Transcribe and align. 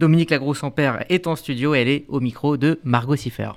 Dominique 0.00 0.30
Lagroux-Sans-Père 0.30 1.04
est 1.08 1.26
en 1.26 1.34
studio, 1.34 1.74
elle 1.74 1.88
est 1.88 2.04
au 2.06 2.20
micro 2.20 2.56
de 2.56 2.78
Margot 2.84 3.16
Siffer. 3.16 3.50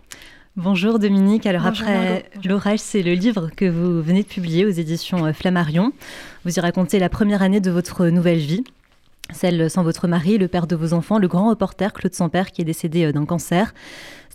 Bonjour 0.56 0.98
Dominique, 0.98 1.46
alors 1.46 1.68
après 1.68 2.26
L'orage, 2.44 2.80
c'est 2.80 3.04
le 3.04 3.14
livre 3.14 3.52
que 3.56 3.66
vous 3.66 4.02
venez 4.02 4.24
de 4.24 4.28
publier 4.28 4.66
aux 4.66 4.72
éditions 4.72 5.28
euh, 5.28 5.34
Flammarion. 5.34 5.94
Vous 6.44 6.58
y 6.58 6.60
racontez 6.60 6.98
la 6.98 7.10
première 7.10 7.44
année 7.44 7.60
de 7.60 7.70
votre 7.70 8.08
nouvelle 8.08 8.40
vie, 8.40 8.64
celle 9.32 9.70
sans 9.70 9.84
votre 9.84 10.08
mari, 10.08 10.40
le 10.40 10.48
père 10.48 10.66
de 10.66 10.76
vos 10.76 10.94
enfants, 10.94 11.20
le 11.20 11.28
grand 11.28 11.48
reporter 11.48 11.94
Claude 11.94 12.16
Sampère 12.16 12.50
qui 12.50 12.64
est 12.64 12.66
décédé 12.66 13.06
euh, 13.06 13.12
d'un 13.12 13.26
cancer. 13.26 13.76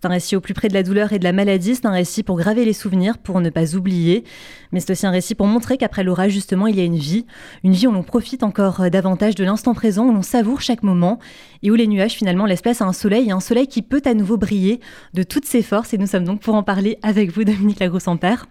C'est 0.07 0.11
un 0.11 0.15
récit 0.15 0.37
au 0.37 0.41
plus 0.41 0.55
près 0.55 0.69
de 0.69 0.75
la 0.75 0.85
douleur 0.85 1.13
et 1.13 1.19
de 1.19 1.25
la 1.25 1.33
maladie, 1.33 1.75
c'est 1.75 1.85
un 1.85 1.91
récit 1.91 2.23
pour 2.23 2.37
graver 2.37 2.65
les 2.65 2.73
souvenirs, 2.73 3.19
pour 3.19 3.41
ne 3.41 3.51
pas 3.51 3.75
oublier, 3.75 4.23
mais 4.71 4.79
c'est 4.79 4.93
aussi 4.93 5.05
un 5.05 5.11
récit 5.11 5.35
pour 5.35 5.49
montrer 5.49 5.79
qu'après 5.79 6.05
l'orage, 6.05 6.31
justement, 6.31 6.69
il 6.69 6.77
y 6.77 6.81
a 6.81 6.85
une 6.85 6.95
vie, 6.95 7.27
une 7.65 7.73
vie 7.73 7.89
où 7.89 7.91
l'on 7.91 8.05
profite 8.05 8.45
encore 8.45 8.83
euh, 8.83 8.89
davantage 8.89 9.35
de 9.35 9.43
l'instant 9.43 9.75
présent, 9.75 10.07
où 10.07 10.13
l'on 10.13 10.23
savoure 10.23 10.61
chaque 10.61 10.85
moment, 10.85 11.19
et 11.65 11.73
où 11.73 11.75
les 11.75 11.89
nuages 11.89 12.13
finalement 12.13 12.47
laissent 12.47 12.63
place 12.63 12.83
à 12.83 12.85
un 12.85 12.93
soleil, 12.93 13.31
et 13.31 13.33
un 13.33 13.41
soleil 13.41 13.67
qui 13.67 13.83
peut 13.83 14.01
à 14.05 14.15
nouveau 14.15 14.37
briller 14.37 14.79
de 15.13 15.25
toutes 15.25 15.45
ses 15.45 15.63
forces, 15.63 15.93
et 15.93 15.99
nous 15.99 16.07
sommes 16.07 16.25
donc 16.25 16.41
pour 16.41 16.55
en 16.55 16.63
parler 16.63 17.01
avec 17.03 17.33
vous, 17.33 17.43
Dominique 17.43 17.81
Lagros-Père. 17.81 18.47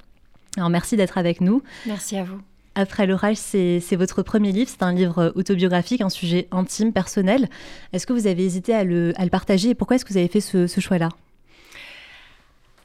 Alors 0.57 0.69
merci 0.69 0.97
d'être 0.97 1.17
avec 1.17 1.39
nous. 1.39 1.63
Merci 1.85 2.17
à 2.17 2.25
vous. 2.25 2.41
Après 2.77 3.07
l'orage, 3.07 3.37
c'est 3.37 3.95
votre 3.95 4.23
premier 4.23 4.51
livre, 4.51 4.69
c'est 4.69 4.83
un 4.83 4.91
livre 4.91 5.31
autobiographique, 5.35 6.01
un 6.01 6.09
sujet 6.09 6.49
intime, 6.51 6.91
personnel. 6.91 7.47
Est-ce 7.93 8.05
que 8.05 8.11
vous 8.11 8.27
avez 8.27 8.43
hésité 8.43 8.73
à 8.73 8.83
le, 8.83 9.13
partager 9.31 9.69
et 9.69 9.73
pourquoi 9.73 9.95
est-ce 9.95 10.03
que 10.03 10.11
vous 10.11 10.17
avez 10.17 10.27
fait 10.27 10.41
ce 10.41 10.67
choix-là? 10.81 11.07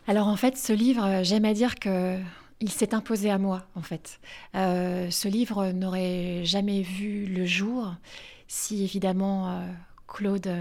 Alors 0.07 0.29
en 0.29 0.37
fait, 0.37 0.57
ce 0.57 0.73
livre, 0.73 1.05
euh, 1.05 1.23
j'aime 1.23 1.45
à 1.45 1.55
dire 1.55 1.77
que 1.77 2.19
il 2.61 2.71
s'est 2.71 2.95
imposé 2.95 3.31
à 3.31 3.39
moi, 3.39 3.67
en 3.75 3.83
fait. 3.83 4.21
Euh, 4.55 5.11
ce 5.11 5.29
livre 5.29 5.71
n'aurait 5.73 6.45
jamais 6.45 6.83
vu 6.83 7.25
le 7.25 7.47
jour 7.47 7.95
si 8.49 8.85
évidemment 8.85 9.51
euh, 9.51 9.67
Claude 10.07 10.53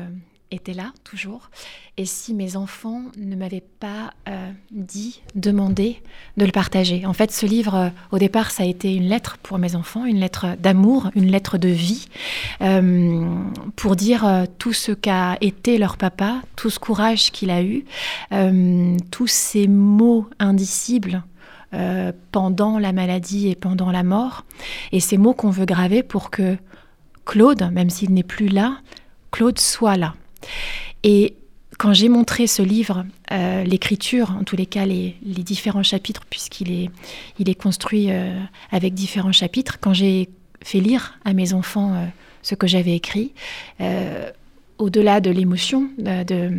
était 0.51 0.73
là 0.73 0.91
toujours. 1.03 1.49
Et 1.97 2.05
si 2.05 2.33
mes 2.33 2.55
enfants 2.55 3.03
ne 3.17 3.35
m'avaient 3.35 3.63
pas 3.79 4.13
euh, 4.27 4.51
dit, 4.71 5.21
demandé 5.35 6.01
de 6.37 6.45
le 6.45 6.51
partager. 6.51 7.05
En 7.05 7.13
fait, 7.13 7.31
ce 7.31 7.45
livre, 7.45 7.75
euh, 7.75 7.89
au 8.11 8.17
départ, 8.17 8.51
ça 8.51 8.63
a 8.63 8.65
été 8.65 8.93
une 8.93 9.07
lettre 9.07 9.37
pour 9.37 9.57
mes 9.57 9.75
enfants, 9.75 10.05
une 10.05 10.19
lettre 10.19 10.55
d'amour, 10.59 11.11
une 11.15 11.29
lettre 11.29 11.57
de 11.57 11.69
vie, 11.69 12.07
euh, 12.61 13.27
pour 13.75 13.95
dire 13.95 14.45
tout 14.57 14.73
ce 14.73 14.91
qu'a 14.91 15.37
été 15.41 15.77
leur 15.77 15.97
papa, 15.97 16.41
tout 16.55 16.69
ce 16.69 16.79
courage 16.79 17.31
qu'il 17.31 17.51
a 17.51 17.61
eu, 17.61 17.85
tous 19.11 19.27
ces 19.27 19.67
mots 19.67 20.27
indicibles. 20.39 21.23
pendant 22.31 22.79
la 22.79 22.93
maladie 22.93 23.49
et 23.49 23.55
pendant 23.55 23.91
la 23.91 24.03
mort, 24.03 24.43
et 24.91 24.99
ces 24.99 25.17
mots 25.17 25.35
qu'on 25.35 25.51
veut 25.51 25.67
graver 25.67 26.01
pour 26.01 26.31
que 26.31 26.57
Claude, 27.25 27.69
même 27.71 27.91
s'il 27.91 28.11
n'est 28.11 28.23
plus 28.23 28.47
là, 28.47 28.79
Claude 29.31 29.59
soit 29.59 29.97
là. 29.97 30.15
Et 31.03 31.35
quand 31.79 31.93
j'ai 31.93 32.09
montré 32.09 32.45
ce 32.45 32.61
livre, 32.61 33.05
euh, 33.31 33.63
l'écriture, 33.63 34.35
en 34.37 34.43
tous 34.43 34.57
les 34.57 34.65
cas 34.65 34.85
les, 34.85 35.15
différents 35.23 35.81
chapitres, 35.81 36.23
puisqu'il 36.29 36.71
est, 36.71 36.89
il 37.39 37.49
est 37.49 37.55
construit 37.55 38.11
euh, 38.11 38.37
avec 38.69 38.93
différents 38.93 39.31
chapitres, 39.31 39.77
quand 39.79 39.93
j'ai 39.93 40.29
fait 40.61 40.81
lire 40.81 41.17
à 41.23 41.31
mes 41.31 41.53
enfants 41.53 41.93
euh, 41.93 42.05
ce 42.41 42.53
que 42.53 42.67
j'avais 42.67 42.95
écrit, 42.95 43.33
au-delà 44.77 45.19
de 45.21 45.29
l'émotion, 45.29 45.89
de, 45.97 46.51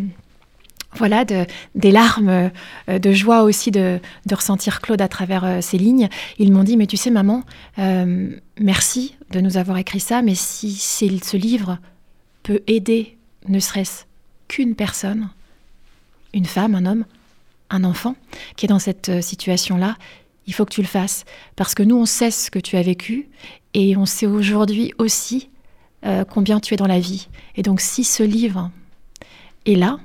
voilà, 0.95 1.25
de, 1.25 1.47
des 1.75 1.91
larmes 1.91 2.51
de 2.87 3.13
joie 3.13 3.43
aussi 3.43 3.71
de, 3.71 3.99
de, 4.27 4.35
ressentir 4.35 4.81
Claude 4.83 5.01
à 5.01 5.09
travers 5.09 5.63
ces 5.63 5.79
lignes, 5.79 6.09
ils 6.39 6.53
m'ont 6.53 6.65
dit, 6.65 6.77
mais 6.77 6.87
tu 6.87 6.99
sais 6.99 7.11
maman, 7.11 7.45
merci 8.59 9.17
de 9.31 9.41
nous 9.41 9.57
avoir 9.57 9.79
écrit 9.79 10.01
ça, 10.01 10.21
mais 10.21 10.35
si 10.35 10.75
ce 10.75 11.37
livre 11.37 11.79
peut 12.43 12.61
aider 12.67 13.17
ne 13.49 13.59
serait-ce 13.59 14.05
qu'une 14.49 14.75
personne, 14.75 15.31
une 16.33 16.47
femme, 16.47 16.75
un 16.75 16.87
homme, 16.87 17.05
un 17.71 17.85
enfant, 17.85 18.17
qui 18.57 18.67
est 18.67 18.69
dans 18.69 18.79
cette 18.79 19.09
euh, 19.09 19.21
situation-là, 19.21 19.97
il 20.47 20.55
faut 20.55 20.65
que 20.65 20.75
tu 20.75 20.83
le 20.83 20.89
fasses. 20.89 21.25
Parce 21.57 21.75
que 21.75 21.83
nous, 21.83 21.97
on 21.97 22.07
sait 22.07 22.31
ce 22.31 22.51
que 22.51 22.59
tu 22.59 22.77
as 22.77 22.83
vécu 22.83 23.29
et 23.75 23.97
on 23.97 24.07
sait 24.07 24.27
aujourd'hui 24.27 24.93
aussi 24.99 25.49
euh, 26.05 26.25
combien 26.25 26.61
tu 26.61 26.75
es 26.75 26.77
dans 26.77 26.87
la 26.87 26.99
vie. 26.99 27.29
Et 27.57 27.63
donc, 27.63 27.81
si 27.81 28.05
ce 28.05 28.23
livre 28.23 28.71
est 29.67 29.77
là, 29.77 29.99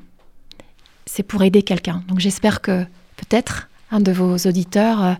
c'est 1.06 1.24
pour 1.24 1.44
aider 1.44 1.64
quelqu'un. 1.64 2.04
Donc, 2.08 2.20
j'espère 2.20 2.62
que 2.62 2.84
peut-être 3.18 3.70
un 3.92 4.00
de 4.00 4.12
vos 4.12 4.36
auditeurs 4.38 5.04
euh, 5.04 5.14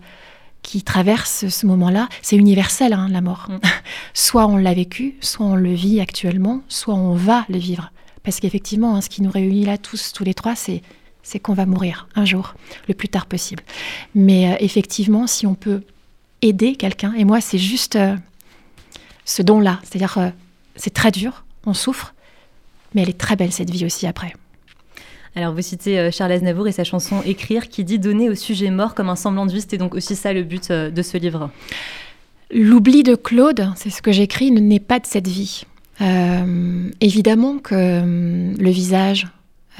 qui 0.62 0.82
traverse 0.82 1.48
ce 1.48 1.66
moment-là, 1.66 2.08
c'est 2.22 2.36
universel, 2.36 2.92
hein, 2.92 3.08
la 3.10 3.20
mort. 3.20 3.46
Mm. 3.48 3.58
soit 4.14 4.46
on 4.46 4.56
l'a 4.56 4.74
vécu, 4.74 5.16
soit 5.20 5.46
on 5.46 5.56
le 5.56 5.72
vit 5.72 6.00
actuellement, 6.00 6.62
soit 6.68 6.94
on 6.94 7.14
va 7.14 7.46
le 7.48 7.58
vivre. 7.58 7.90
Parce 8.26 8.40
qu'effectivement, 8.40 8.96
hein, 8.96 9.00
ce 9.00 9.08
qui 9.08 9.22
nous 9.22 9.30
réunit 9.30 9.64
là 9.64 9.78
tous, 9.78 10.12
tous 10.12 10.24
les 10.24 10.34
trois, 10.34 10.56
c'est 10.56 10.82
c'est 11.22 11.38
qu'on 11.40 11.54
va 11.54 11.64
mourir 11.64 12.08
un 12.14 12.24
jour, 12.24 12.54
le 12.88 12.94
plus 12.94 13.08
tard 13.08 13.26
possible. 13.26 13.62
Mais 14.14 14.52
euh, 14.52 14.56
effectivement, 14.60 15.26
si 15.26 15.46
on 15.46 15.54
peut 15.54 15.82
aider 16.42 16.76
quelqu'un, 16.76 17.14
et 17.14 17.24
moi, 17.24 17.40
c'est 17.40 17.58
juste 17.58 17.96
euh, 17.96 18.16
ce 19.24 19.42
don-là, 19.42 19.80
c'est-à-dire 19.82 20.18
euh, 20.18 20.30
c'est 20.76 20.92
très 20.92 21.10
dur, 21.10 21.44
on 21.66 21.74
souffre, 21.74 22.14
mais 22.94 23.02
elle 23.02 23.08
est 23.08 23.18
très 23.18 23.34
belle 23.34 23.50
cette 23.50 23.70
vie 23.70 23.84
aussi 23.84 24.06
après. 24.06 24.34
Alors 25.34 25.52
vous 25.54 25.62
citez 25.62 26.10
Charles 26.12 26.32
Aznavour 26.32 26.66
et 26.66 26.72
sa 26.72 26.84
chanson 26.84 27.22
Écrire 27.24 27.68
qui 27.68 27.84
dit 27.84 27.98
donner 27.98 28.30
au 28.30 28.34
sujet 28.34 28.70
mort 28.70 28.94
comme 28.94 29.08
un 29.08 29.16
semblant 29.16 29.46
de 29.46 29.52
vie, 29.52 29.60
c'était 29.60 29.78
donc 29.78 29.94
aussi 29.94 30.16
ça 30.16 30.32
le 30.32 30.42
but 30.42 30.70
de 30.70 31.02
ce 31.02 31.16
livre. 31.16 31.50
L'oubli 32.52 33.02
de 33.02 33.14
Claude, 33.14 33.70
c'est 33.76 33.90
ce 33.90 34.00
que 34.02 34.12
j'écris, 34.12 34.50
n'est 34.50 34.80
pas 34.80 34.98
de 34.98 35.06
cette 35.06 35.28
vie. 35.28 35.64
Euh, 36.00 36.90
évidemment 37.00 37.58
que 37.58 37.74
euh, 37.74 38.54
le 38.58 38.70
visage 38.70 39.26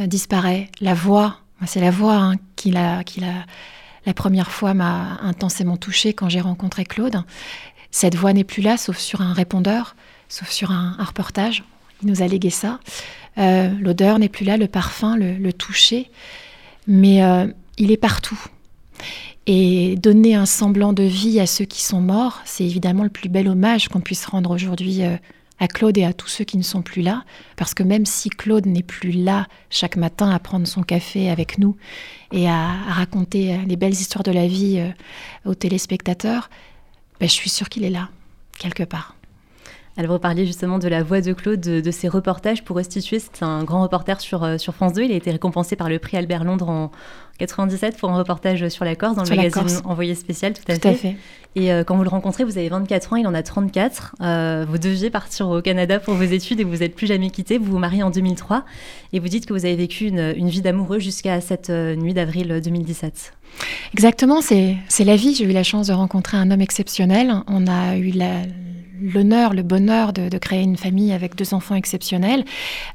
euh, 0.01 0.07
disparaît, 0.07 0.71
la 0.81 0.95
voix, 0.95 1.39
c'est 1.67 1.81
la 1.81 1.91
voix 1.91 2.15
hein, 2.15 2.35
qui, 2.57 2.71
la, 2.71 3.05
qui 3.05 3.21
la 3.21 4.15
première 4.15 4.51
fois 4.51 4.73
m'a 4.75 5.19
intensément 5.23 5.77
touchée 5.77 6.15
quand 6.15 6.29
j'ai 6.29 6.41
rencontré 6.41 6.85
Claude. 6.85 7.23
Cette 7.91 8.15
voix 8.15 8.33
n'est 8.33 8.45
plus 8.45 8.63
là, 8.63 8.77
sauf 8.77 8.99
sur 8.99 9.21
un 9.21 9.33
répondeur, 9.33 9.97
sauf 10.29 10.49
sur 10.51 10.71
un, 10.71 10.97
reportage. 10.99 11.65
Il 12.03 12.09
nous 12.09 12.23
a 12.23 12.27
légué 12.27 12.51
ça. 12.51 12.79
L'odeur 13.39 14.19
n'est 14.19 14.29
plus 14.29 14.45
là, 14.45 14.59
le 14.59 14.67
parfum, 14.67 15.17
le, 15.17 15.53
toucher, 15.53 16.11
mais 16.87 17.23
il 17.79 17.91
est 17.91 17.97
partout. 17.97 18.39
Et 19.47 19.97
donner 19.97 20.35
un 20.35 20.45
semblant 20.45 20.93
de 20.93 21.05
vie 21.05 21.41
à 21.41 21.47
ceux 21.47 21.65
qui 21.65 21.83
sont 21.83 22.03
morts, 22.03 22.43
c'est 22.45 22.65
évidemment 22.65 23.03
le 23.03 23.09
plus 23.09 23.31
bel 23.31 23.49
hommage 23.49 23.89
qu'on 23.89 24.01
puisse 24.01 24.27
rendre 24.27 24.51
aujourd'hui 24.51 25.01
à 25.59 25.69
Claude 25.69 25.97
et 25.99 26.05
à 26.05 26.13
tous 26.13 26.29
ceux 26.29 26.45
qui 26.45 26.59
ne 26.59 26.63
sont 26.63 26.83
plus 26.83 27.03
là, 27.03 27.25
parce 27.57 27.75
que 27.75 27.83
même 27.83 28.07
si 28.07 28.29
Claude 28.29 28.67
n'est 28.67 28.83
plus 28.83 29.13
là 29.13 29.47
chaque 29.71 29.97
matin 29.97 30.31
à 30.31 30.39
prendre 30.39 30.67
son 30.67 30.83
café 30.83 31.31
avec 31.31 31.59
nous 31.59 31.77
et 32.33 32.49
à, 32.49 32.69
raconter 32.89 33.55
euh, 33.55 33.59
les 33.67 33.77
belles 33.77 33.93
histoires 33.93 34.23
de 34.23 34.33
la 34.33 34.47
vie 34.47 34.79
euh, 34.79 35.51
aux 35.51 35.55
téléspectateurs, 35.55 36.51
ben, 37.21 37.29
je 37.29 37.35
suis 37.35 37.51
sûre 37.51 37.69
qu'il 37.69 37.85
est 37.85 37.91
là, 37.91 38.11
quelque 38.59 38.85
part. 38.85 39.17
Alors 39.99 40.13
vous 40.13 40.19
parliez 40.19 40.45
justement 40.45 40.79
de 40.79 40.89
la 40.89 41.03
voix 41.03 41.23
de 41.23 41.33
Claude, 41.33 41.61
de, 41.61 41.91
ses 41.91 42.09
reportages. 42.09 42.63
Pour 42.63 42.77
restituer, 42.77 43.19
c'est 43.19 43.43
un 43.43 43.65
grand 43.65 43.81
reporter 43.81 44.21
sur, 44.21 44.45
euh, 44.45 44.59
sur 44.59 44.75
France 44.75 44.93
2. 44.93 45.05
Il 45.05 45.13
a 45.13 45.15
été 45.15 45.31
récompensé 45.31 45.75
par 45.75 45.89
le 45.89 45.99
prix 45.99 46.19
Albert 46.19 46.45
Londres 46.45 46.69
en 46.69 46.91
97 47.39 47.97
pour 47.97 48.11
un 48.11 48.19
reportage 48.19 48.69
sur 48.69 48.85
la 48.85 48.95
Corse 48.95 49.17
dans 49.17 49.25
le 49.25 49.31
magazine 49.31 49.81
Envoyé 49.85 50.15
spécial, 50.15 50.53
tout 50.55 50.63
à 50.71 50.79
fait. 50.95 51.17
Et 51.55 51.73
euh, 51.73 51.85
quand 51.85 51.97
vous 51.97 52.03
le 52.03 52.09
rencontrez, 52.09 52.45
vous 52.45 52.59
avez 52.59 52.69
24 52.69 53.13
ans, 53.15 53.17
il 53.17 53.27
en 53.27 53.35
a 53.35 53.43
34. 53.43 54.17
Euh, 54.21 54.67
vous 54.69 54.79
deviez 54.79 55.11
partir 55.11 55.49
au 55.49 55.63
Canada 55.63 55.99
pour 55.99 56.15
vos 56.15 56.25
études 56.25 56.61
et 56.61 56.65
vous 56.65 56.77
n'êtes 56.77 56.95
plus 56.95 57.07
jamais 57.07 57.31
quitté. 57.31 57.57
Vous 57.57 57.73
vous 57.73 57.79
mariez 57.79 58.03
en 58.03 58.11
2003 58.11 58.65
et 59.13 59.21
vous 59.21 59.29
dites 59.29 59.47
que 59.47 59.55
vous 59.55 59.65
avez 59.65 59.77
vécu 59.77 60.07
une, 60.07 60.35
une 60.37 60.49
vie 60.49 60.61
d'amoureux 60.61 60.99
jusqu'à 60.99 61.41
cette 61.41 61.71
nuit 61.71 62.13
d'avril 62.13 62.61
2017. 62.63 63.33
Exactement, 63.95 64.41
c'est 64.43 65.05
la 65.05 65.17
vie. 65.17 65.35
J'ai 65.35 65.45
eu 65.45 65.53
la 65.53 65.63
chance 65.63 65.87
de 65.87 65.93
rencontrer 65.93 66.37
un 66.37 66.51
homme 66.51 66.61
exceptionnel. 66.61 67.33
On 67.47 67.67
a 67.67 67.97
eu 67.97 68.11
la, 68.11 68.43
l'honneur, 69.01 69.55
le 69.55 69.63
bonheur 69.63 70.13
de, 70.13 70.39
créer 70.39 70.63
une 70.63 70.77
famille 70.77 71.13
avec 71.13 71.35
deux 71.35 71.55
enfants 71.55 71.75
exceptionnels. 71.75 72.45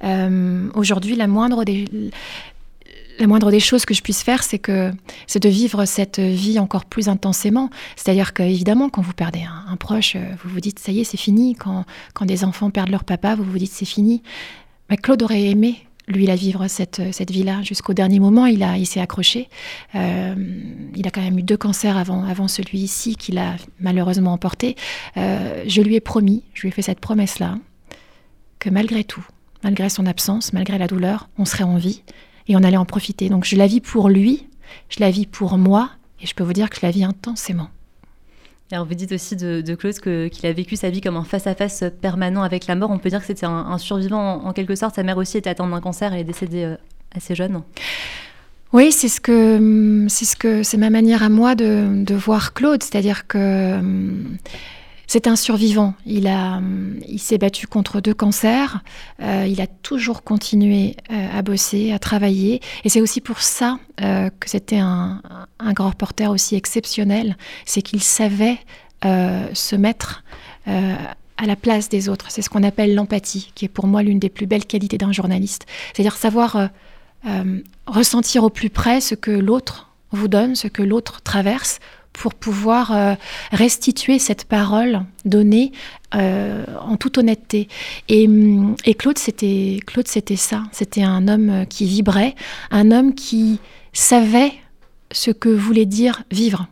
Euh, 0.03 0.69
aujourd'hui, 0.73 1.15
la 1.15 1.27
moindre 1.27 1.63
des 1.63 1.85
la 3.21 3.27
moindre 3.27 3.51
des 3.51 3.59
choses 3.59 3.85
que 3.85 3.93
je 3.93 4.01
puisse 4.01 4.23
faire, 4.23 4.43
c'est 4.43 4.59
que 4.59 4.91
c'est 5.27 5.41
de 5.41 5.49
vivre 5.49 5.85
cette 5.85 6.19
vie 6.19 6.59
encore 6.59 6.85
plus 6.85 7.07
intensément. 7.07 7.69
C'est-à-dire 7.95 8.33
que 8.33 8.43
évidemment, 8.43 8.89
quand 8.89 9.01
vous 9.01 9.13
perdez 9.13 9.43
un, 9.43 9.75
proche, 9.77 10.15
vous 10.15 10.49
vous 10.49 10.59
dites 10.59 10.79
ça 10.79 10.91
y 10.91 10.99
est, 10.99 11.03
c'est 11.03 11.17
fini. 11.17 11.55
Quand, 11.55 11.85
des 12.25 12.43
enfants 12.43 12.69
perdent 12.69 12.89
leur 12.89 13.03
papa, 13.03 13.35
vous 13.35 13.43
vous 13.43 13.57
dites 13.57 13.71
c'est 13.71 13.85
fini. 13.85 14.21
Mais 14.89 14.97
Claude 14.97 15.23
aurait 15.23 15.43
aimé 15.43 15.85
lui, 16.07 16.25
il 16.25 16.29
a 16.31 16.35
vivre 16.35 16.67
cette, 16.67 17.01
cette 17.13 17.31
vie-là 17.31 17.61
jusqu'au 17.61 17.93
dernier 17.93 18.19
moment. 18.19 18.45
Il, 18.45 18.63
a, 18.63 18.77
il 18.77 18.85
s'est 18.85 18.99
accroché. 18.99 19.47
Euh, 19.95 20.35
il 20.95 21.07
a 21.07 21.11
quand 21.11 21.21
même 21.21 21.37
eu 21.39 21.43
deux 21.43 21.55
cancers 21.55 21.95
avant, 21.95 22.23
avant 22.25 22.47
celui-ci 22.47 23.15
qu'il 23.15 23.37
a 23.37 23.55
malheureusement 23.79 24.33
emporté. 24.33 24.75
Euh, 25.15 25.63
je 25.67 25.81
lui 25.81 25.95
ai 25.95 26.01
promis, 26.01 26.43
je 26.53 26.63
lui 26.63 26.69
ai 26.69 26.71
fait 26.71 26.81
cette 26.81 26.99
promesse-là, 26.99 27.59
que 28.59 28.69
malgré 28.69 29.03
tout, 29.03 29.25
malgré 29.63 29.89
son 29.89 30.05
absence, 30.05 30.53
malgré 30.53 30.77
la 30.77 30.87
douleur, 30.87 31.29
on 31.37 31.45
serait 31.45 31.63
en 31.63 31.77
vie 31.77 32.03
et 32.47 32.55
on 32.55 32.63
allait 32.63 32.77
en 32.77 32.85
profiter. 32.85 33.29
Donc 33.29 33.45
je 33.45 33.55
la 33.55 33.67
vis 33.67 33.81
pour 33.81 34.09
lui, 34.09 34.47
je 34.89 34.99
la 34.99 35.11
vis 35.11 35.25
pour 35.25 35.57
moi 35.57 35.89
et 36.21 36.27
je 36.27 36.35
peux 36.35 36.43
vous 36.43 36.53
dire 36.53 36.69
que 36.69 36.77
je 36.77 36.85
la 36.85 36.91
vis 36.91 37.03
intensément. 37.03 37.69
Alors 38.71 38.85
vous 38.85 38.93
dites 38.93 39.11
aussi 39.11 39.35
de, 39.35 39.75
Claude 39.75 39.99
qu'il 40.29 40.45
a 40.45 40.53
vécu 40.53 40.77
sa 40.77 40.89
vie 40.89 41.01
comme 41.01 41.17
un 41.17 41.25
face-à-face 41.25 41.83
permanent 42.01 42.41
avec 42.41 42.67
la 42.67 42.75
mort. 42.75 42.89
On 42.89 42.99
peut 42.99 43.09
dire 43.09 43.19
que 43.19 43.25
c'était 43.25 43.45
un, 43.45 43.77
survivant 43.77 44.45
en, 44.45 44.53
quelque 44.53 44.75
sorte. 44.75 44.95
Sa 44.95 45.03
mère 45.03 45.17
aussi 45.17 45.37
était 45.37 45.49
atteinte 45.49 45.71
d'un 45.71 45.81
cancer, 45.81 46.13
elle 46.13 46.21
est 46.21 46.25
décédée 46.25 46.63
euh, 46.63 46.75
assez 47.13 47.35
jeune. 47.35 47.63
Oui, 48.71 48.93
c'est 48.93 49.09
ce 49.09 49.19
que 49.19 50.05
c'est 50.07 50.23
ce 50.23 50.37
que 50.37 50.63
c'est 50.63 50.77
ma 50.77 50.89
manière 50.89 51.23
à 51.23 51.27
moi 51.27 51.55
de, 51.55 52.03
de 52.05 52.15
voir 52.15 52.53
Claude, 52.53 52.81
c'est-à-dire 52.81 53.27
que 53.27 53.81
c'est 55.11 55.27
un 55.27 55.35
survivant. 55.35 55.93
Il, 56.05 56.25
a, 56.25 56.61
il 57.05 57.19
s'est 57.19 57.37
battu 57.37 57.67
contre 57.67 57.99
deux 57.99 58.13
cancers. 58.13 58.81
Euh, 59.21 59.45
il 59.45 59.59
a 59.59 59.67
toujours 59.67 60.23
continué 60.23 60.95
euh, 61.11 61.27
à 61.37 61.41
bosser, 61.41 61.91
à 61.91 61.99
travailler. 61.99 62.61
Et 62.85 62.89
c'est 62.89 63.01
aussi 63.01 63.19
pour 63.19 63.41
ça 63.41 63.77
euh, 63.99 64.29
que 64.39 64.49
c'était 64.49 64.79
un, 64.79 65.21
grand 65.73 65.89
reporter 65.89 66.31
aussi 66.31 66.55
exceptionnel. 66.55 67.35
C'est 67.65 67.81
qu'il 67.81 68.01
savait 68.01 68.57
se 69.03 69.75
mettre 69.75 70.23
à 70.65 71.45
la 71.45 71.55
place 71.57 71.89
des 71.89 72.07
autres. 72.07 72.27
C'est 72.29 72.41
ce 72.41 72.49
qu'on 72.49 72.63
appelle 72.63 72.95
l'empathie, 72.95 73.51
qui 73.53 73.65
est 73.65 73.67
pour 73.67 73.87
moi 73.87 74.03
l'une 74.03 74.19
des 74.19 74.29
plus 74.29 74.45
belles 74.45 74.65
qualités 74.65 74.97
d'un 74.97 75.11
journaliste. 75.11 75.65
C'est-à-dire 75.93 76.15
savoir 76.15 76.69
ressentir 77.85 78.45
au 78.45 78.49
plus 78.49 78.69
près 78.69 79.01
ce 79.01 79.15
que 79.15 79.31
l'autre 79.31 79.89
vous 80.11 80.29
donne, 80.29 80.55
ce 80.55 80.67
que 80.67 80.83
l'autre 80.83 81.21
traverse 81.21 81.79
pour 82.13 82.33
pouvoir 82.33 82.91
euh, 82.91 83.15
restituer 83.51 84.19
cette 84.19 84.45
parole 84.45 85.01
donnée 85.25 85.71
euh, 86.15 86.65
en 86.79 86.97
toute 86.97 87.17
honnêteté. 87.17 87.67
Et, 88.09 88.27
mm, 88.27 88.75
et 88.85 88.93
Claude, 88.93 89.17
c'était 89.17 89.79
Claude, 89.85 90.07
c'était 90.07 90.35
ça. 90.35 90.63
C'était 90.71 91.03
un 91.03 91.27
homme 91.27 91.65
qui 91.69 91.85
vibrait, 91.85 92.35
un 92.69 92.91
homme 92.91 93.15
qui 93.15 93.59
savait 93.93 94.53
ce 95.11 95.31
que 95.31 95.49
voulait 95.49 95.85
dire 95.85 96.23
vivre. 96.31 96.67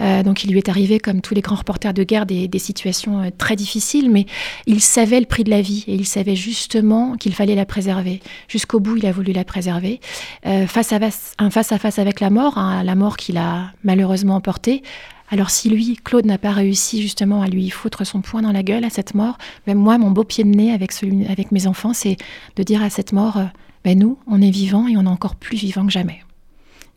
Euh, 0.00 0.22
donc 0.22 0.44
il 0.44 0.50
lui 0.50 0.58
est 0.58 0.68
arrivé, 0.68 0.98
comme 0.98 1.20
tous 1.20 1.34
les 1.34 1.40
grands 1.40 1.56
reporters 1.56 1.94
de 1.94 2.04
guerre, 2.04 2.26
des, 2.26 2.48
situations 2.58 3.22
euh, 3.22 3.30
très 3.36 3.56
difficiles, 3.56 4.10
mais 4.10 4.26
il 4.66 4.80
savait 4.80 5.20
le 5.20 5.26
prix 5.26 5.44
de 5.44 5.50
la 5.50 5.60
vie 5.60 5.84
et 5.88 5.94
il 5.94 6.06
savait 6.06 6.36
justement 6.36 7.16
qu'il 7.16 7.34
fallait 7.34 7.54
la 7.54 7.66
préserver. 7.66 8.20
Jusqu'au 8.48 8.80
bout, 8.80 8.96
il 8.96 9.06
a 9.06 9.12
voulu 9.12 9.32
la 9.32 9.44
préserver. 9.44 10.00
Euh, 10.46 10.66
face 10.66 10.92
à 10.92 10.98
face, 11.00 11.98
avec 11.98 12.20
la 12.20 12.30
mort, 12.30 12.58
hein, 12.58 12.82
la 12.84 12.94
mort 12.94 13.16
qu'il 13.16 13.36
a 13.36 13.72
malheureusement 13.84 14.36
emportée. 14.36 14.82
Alors 15.30 15.50
si 15.50 15.70
lui, 15.70 15.98
Claude, 16.04 16.26
n'a 16.26 16.38
pas 16.38 16.50
réussi 16.50 17.00
justement 17.00 17.42
à 17.42 17.46
lui 17.46 17.70
foutre 17.70 18.06
son 18.06 18.20
poing 18.20 18.42
dans 18.42 18.52
la 18.52 18.62
gueule 18.62 18.84
à 18.84 18.90
cette 18.90 19.14
mort, 19.14 19.38
même 19.66 19.78
moi, 19.78 19.96
mon 19.96 20.10
beau 20.10 20.24
pied 20.24 20.44
de 20.44 20.50
nez 20.50 20.72
avec, 20.72 20.92
avec 21.28 21.52
mes 21.52 21.66
enfants, 21.66 21.94
c'est 21.94 22.18
de 22.56 22.62
dire 22.62 22.82
à 22.82 22.90
cette 22.90 23.12
mort, 23.12 23.40
ben 23.84 23.98
nous, 23.98 24.18
on 24.26 24.42
est 24.42 24.50
vivants 24.50 24.86
et 24.88 24.96
on 24.96 25.04
est 25.04 25.08
encore 25.08 25.34
plus 25.34 25.56
vivants 25.56 25.86
que 25.86 25.92
jamais. 25.92 26.20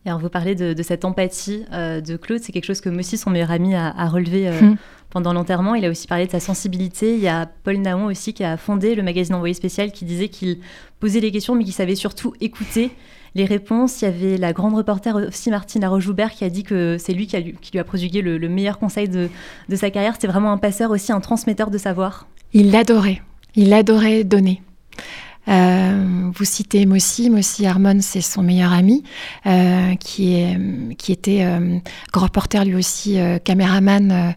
Et 0.06 0.10
alors, 0.10 0.19
vous 0.19 0.30
parlez 0.30 0.54
de, 0.54 0.84
cette 0.84 1.04
empathie 1.04 1.66
euh, 1.74 2.00
de 2.00 2.16
Claude, 2.16 2.40
c'est 2.42 2.52
quelque 2.52 2.66
chose 2.66 2.81
que 2.81 2.90
aussi, 2.90 3.18
son 3.18 3.31
meilleur 3.31 3.50
ami, 3.50 3.74
a, 3.74 4.07
relevé 4.07 4.48
euh, 4.48 4.62
hmm. 4.62 4.75
pendant 5.10 5.34
l'enterrement. 5.34 5.74
Il 5.74 5.84
a 5.84 5.90
aussi 5.90 6.06
parlé 6.06 6.28
de 6.28 6.31
sa 6.31 6.40
sensibilité. 6.40 7.16
Il 7.16 7.22
y 7.22 7.28
a 7.28 7.48
Paul 7.63 7.78
Naon 7.78 8.06
aussi 8.06 8.34
qui 8.34 8.44
a 8.44 8.56
fondé 8.56 8.94
le 8.94 9.02
magazine 9.02 9.34
Envoyé 9.34 9.56
spécial 9.56 9.92
qui 9.92 10.06
disait 10.06 10.30
qu'il 10.30 10.60
posait 11.00 11.22
les 11.22 11.31
questions, 11.31 11.56
mais 11.56 11.63
qu'il 11.63 11.74
savait 11.74 11.96
surtout 11.96 12.36
écouter 12.40 12.92
les 13.34 13.46
réponses. 13.46 14.04
Il 14.04 14.06
y 14.06 14.07
avait 14.07 14.38
la 14.38 14.54
grande 14.54 14.75
reporter 14.75 15.16
aussi, 15.16 15.50
Martine 15.50 15.81
Laroche-Joubert, 15.81 16.31
qui 16.31 16.44
a 16.44 16.50
dit 16.50 16.62
que 16.62 16.98
c'est 17.00 17.13
lui 17.13 17.25
qui, 17.25 17.56
lui 17.72 17.80
a 17.80 17.84
prodigué 17.84 18.22
le, 18.22 18.48
meilleur 18.48 18.78
conseil 18.78 19.10
de, 19.10 19.30
de 19.69 19.75
sa 19.75 19.90
carrière. 19.90 20.13
C'était 20.13 20.28
vraiment 20.28 20.52
un 20.52 20.60
passeur 20.60 20.92
aussi, 20.92 21.12
un 21.13 21.19
transmetteur 21.19 21.72
de 21.72 21.80
savoir. 21.80 22.28
Il 22.54 22.69
l'adorait. 22.69 23.24
Il 23.56 23.74
adorait 23.74 24.24
donner. 24.24 24.62
Euh, 25.47 26.31
vous 26.33 26.45
citez 26.45 26.86
Mossi, 26.86 27.30
Mossi 27.30 27.65
Harmon, 27.65 27.97
c'est 28.01 28.21
son 28.21 28.42
meilleur 28.42 28.74
ami, 28.74 29.03
euh, 29.45 29.95
qui, 29.95 30.36
est, 30.36 30.57
qui 30.97 31.12
était 31.12 31.44
euh, 31.44 31.77
grand 32.12 32.25
reporter 32.25 32.65
lui 32.65 32.75
aussi, 32.75 33.18
caméraman 33.44 34.33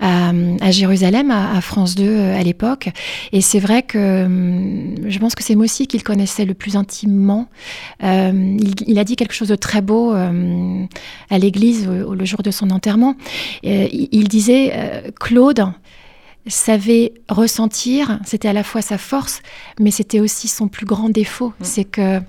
à, 0.00 0.70
Jérusalem, 0.70 1.30
à, 1.30 1.60
France 1.60 1.94
2 1.94 2.32
à 2.32 2.42
l'époque. 2.42 2.88
Et 3.32 3.40
c'est 3.40 3.60
vrai 3.60 3.82
que 3.82 4.26
je 5.06 5.18
pense 5.18 5.34
que 5.34 5.42
c'est 5.42 5.54
Mossi 5.54 5.86
qu'il 5.86 6.02
connaissait 6.02 6.44
le 6.44 6.54
plus 6.54 6.76
intimement. 6.76 7.48
Il, 8.02 8.98
a 8.98 9.04
dit 9.04 9.16
quelque 9.16 9.34
chose 9.34 9.48
de 9.48 9.56
très 9.56 9.82
beau 9.82 10.12
à 10.12 11.38
l'église 11.38 11.86
le 11.88 12.24
jour 12.24 12.42
de 12.42 12.50
son 12.50 12.70
enterrement. 12.70 13.16
il 13.62 14.28
disait, 14.28 15.12
Claude, 15.20 15.66
savait 16.46 17.14
ressentir, 17.28 18.20
c'était 18.24 18.48
à 18.48 18.52
la 18.52 18.62
fois 18.62 18.82
sa 18.82 18.98
force, 18.98 19.42
mais 19.80 19.90
c'était 19.90 20.20
aussi 20.20 20.48
son 20.48 20.68
plus 20.68 20.86
grand 20.86 21.08
défaut, 21.08 21.48
mm. 21.60 21.64
c'est 21.64 21.84
que 21.84 22.20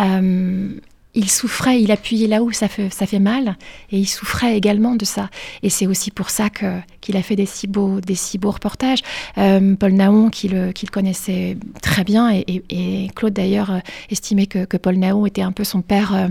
euh, 0.00 0.68
il 1.14 1.30
souffrait, 1.30 1.80
il 1.80 1.90
appuyait 1.90 2.28
là 2.28 2.42
où 2.42 2.52
ça 2.52 2.68
fait, 2.68 2.90
ça 2.90 3.06
fait 3.06 3.18
mal, 3.18 3.56
et 3.90 3.98
il 3.98 4.06
souffrait 4.06 4.56
également 4.56 4.94
de 4.94 5.04
ça. 5.04 5.28
Et 5.62 5.70
c'est 5.70 5.86
aussi 5.86 6.10
pour 6.10 6.30
ça 6.30 6.50
que, 6.50 6.80
qu'il 7.00 7.16
a 7.16 7.22
fait 7.22 7.36
des 7.36 7.46
si 7.46 7.66
beaux, 7.66 8.00
des 8.00 8.14
si 8.14 8.38
beaux 8.38 8.52
reportages. 8.52 9.00
Euh, 9.38 9.74
Paul 9.76 9.92
Naon, 9.92 10.30
qui 10.30 10.48
le, 10.48 10.72
connaissait 10.90 11.56
très 11.82 12.04
bien, 12.04 12.30
et, 12.30 13.10
Claude 13.14 13.32
d'ailleurs 13.32 13.70
euh, 13.70 13.78
estimait 14.10 14.46
que, 14.46 14.64
que, 14.64 14.76
Paul 14.76 14.96
Naon 14.96 15.26
était 15.26 15.42
un 15.42 15.52
peu 15.52 15.64
son 15.64 15.82
père 15.82 16.28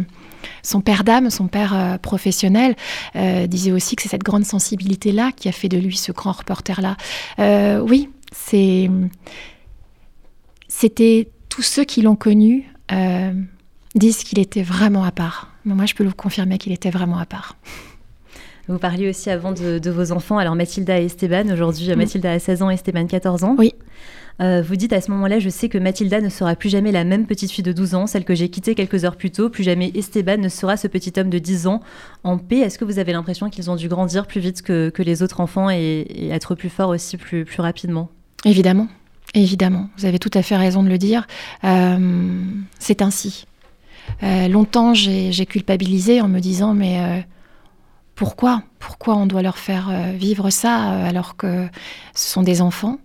son 0.64 0.82
père 0.82 1.04
d'âme, 1.04 1.30
son 1.30 1.48
père 1.48 1.74
euh, 1.74 1.98
professionnel, 1.98 2.76
euh, 3.16 3.48
disait 3.48 3.72
aussi 3.72 3.96
que 3.96 4.02
c'est 4.02 4.10
cette 4.10 4.24
grande 4.24 4.46
sensibilité-là 4.46 5.32
qui 5.36 5.50
a 5.50 5.52
fait 5.52 5.70
de 5.70 5.78
lui 5.78 5.98
ce 5.98 6.12
grand 6.12 6.32
reporter-là. 6.32 6.98
Euh, 7.40 7.80
oui, 7.80 8.10
c'est, 8.32 8.90
c'était 10.68 11.30
tous 11.50 11.62
ceux 11.62 11.84
qui 11.84 12.02
l'ont 12.02 12.16
connu 12.16 12.66
disent 13.96 14.24
qu'il 14.24 14.40
était 14.40 14.64
vraiment 14.64 15.04
à 15.04 15.12
part. 15.12 15.52
Mais 15.66 15.74
moi, 15.74 15.86
je 15.86 15.96
peux 15.96 16.04
vous 16.04 16.14
confirmer 16.14 16.58
qu'il 16.58 16.72
était 16.72 16.90
vraiment 16.90 17.18
à 17.18 17.26
part. 17.26 17.56
Vous 18.68 18.78
parliez 18.78 19.10
aussi 19.10 19.32
avant 19.32 19.52
de, 19.52 19.90
vos 19.90 20.12
enfants, 20.12 20.38
alors 20.38 20.56
Mathilda 20.56 21.02
et 21.02 21.06
Esteban. 21.06 21.50
Aujourd'hui, 21.52 21.94
Mathilda 21.96 22.34
a 22.34 22.40
16 22.40 22.62
ans, 22.62 22.70
Esteban 22.70 23.08
14 23.08 23.44
ans. 23.44 23.56
Oui. 23.58 23.74
Euh, 24.42 24.62
vous 24.62 24.76
dites 24.76 24.94
à 24.94 25.02
ce 25.02 25.10
moment-là, 25.12 25.40
je 25.40 25.50
sais 25.50 25.70
que 25.70 25.78
Mathilda 25.78 26.22
ne 26.22 26.30
sera 26.30 26.56
plus 26.56 26.70
jamais 26.70 26.92
la 26.92 27.04
même 27.04 27.26
petite 27.26 27.52
fille 27.52 27.64
de 27.64 27.74
12 27.74 27.96
ans, 27.96 28.08
celle 28.08 28.24
que 28.24 28.36
j'ai 28.36 28.50
quittée 28.50 28.76
quelques 28.76 29.04
heures 29.04 29.16
plus 29.16 29.32
tôt. 29.32 29.50
Plus 29.50 29.64
jamais 29.64 29.92
Esteban 29.96 30.38
ne 30.38 30.50
sera 30.50 30.78
ce 30.78 30.88
petit 30.88 31.12
homme 31.20 31.32
de 31.32 31.40
10 31.40 31.66
ans 31.66 31.82
en 32.24 32.38
paix. 32.38 32.60
Est-ce 32.60 32.78
que 32.78 32.86
vous 32.86 33.00
avez 33.00 33.12
l'impression 33.12 33.50
qu'ils 33.50 33.72
ont 33.72 33.76
dû 33.76 33.88
grandir 33.90 34.28
plus 34.28 34.40
vite 34.40 34.62
que, 34.62 34.94
les 35.00 35.24
autres 35.24 35.42
enfants 35.42 35.70
et, 35.72 36.30
être 36.32 36.54
plus 36.54 36.70
forts 36.70 36.90
aussi 36.90 37.18
plus, 37.18 37.46
plus 37.46 37.62
rapidement? 37.62 38.10
Évidemment, 38.46 38.88
évidemment. 39.34 39.90
Vous 39.98 40.06
avez 40.06 40.20
tout 40.20 40.32
à 40.36 40.44
fait 40.44 40.56
raison 40.56 40.84
de 40.84 40.90
le 40.90 41.00
dire. 41.00 41.26
Euh, 41.64 42.40
c'est 42.78 43.02
ainsi. 43.02 43.46
Euh, 44.24 44.48
longtemps, 44.48 44.94
j'ai 44.94 45.46
culpabilisé 45.46 46.22
en 46.22 46.28
me 46.28 46.40
disant, 46.40 46.74
mais 46.74 47.26
pourquoi? 48.16 48.64
Pourquoi 48.80 49.16
on 49.16 49.26
doit 49.26 49.42
leur 49.42 49.58
faire 49.58 49.92
vivre 50.14 50.50
ça 50.50 50.76
alors 51.06 51.36
que 51.36 51.68
ce 52.14 52.30
sont 52.30 52.44
des 52.44 52.62
enfants? 52.62 53.00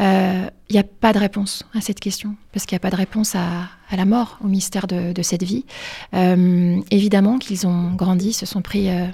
Il 0.00 0.02
euh, 0.06 0.46
n'y 0.70 0.78
a 0.78 0.84
pas 0.84 1.12
de 1.12 1.18
réponse 1.18 1.64
à 1.74 1.82
cette 1.82 2.00
question, 2.00 2.34
parce 2.52 2.64
qu'il 2.64 2.74
n'y 2.74 2.80
a 2.80 2.80
pas 2.80 2.90
de 2.90 2.96
réponse 2.96 3.34
à, 3.34 3.68
la 3.94 4.04
mort, 4.06 4.38
au 4.42 4.46
mystère 4.46 4.86
de, 4.86 5.22
cette 5.22 5.42
vie. 5.42 5.66
Euh, 6.14 6.80
évidemment 6.90 7.38
qu'ils 7.38 7.66
ont 7.66 7.92
grandi, 7.92 8.32
se 8.32 8.46
sont 8.46 8.62
pris, 8.62 8.88
euh, 8.88 9.06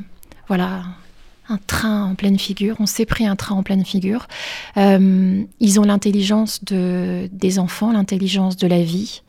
voilà, 0.46 0.84
un 1.48 1.58
train 1.58 2.04
en 2.04 2.14
pleine 2.14 2.38
figure. 2.38 2.76
On 2.80 2.86
s'est 2.86 3.06
pris 3.06 3.26
un 3.26 3.36
train 3.36 3.54
en 3.54 3.62
pleine 3.62 3.84
figure. 3.84 4.26
ils 4.76 5.80
ont 5.80 5.84
l'intelligence 5.84 6.64
de, 6.64 7.28
des 7.32 7.58
enfants, 7.58 7.92
l'intelligence 7.92 8.56
de 8.56 8.66
la 8.66 8.82
vie. 8.82 9.22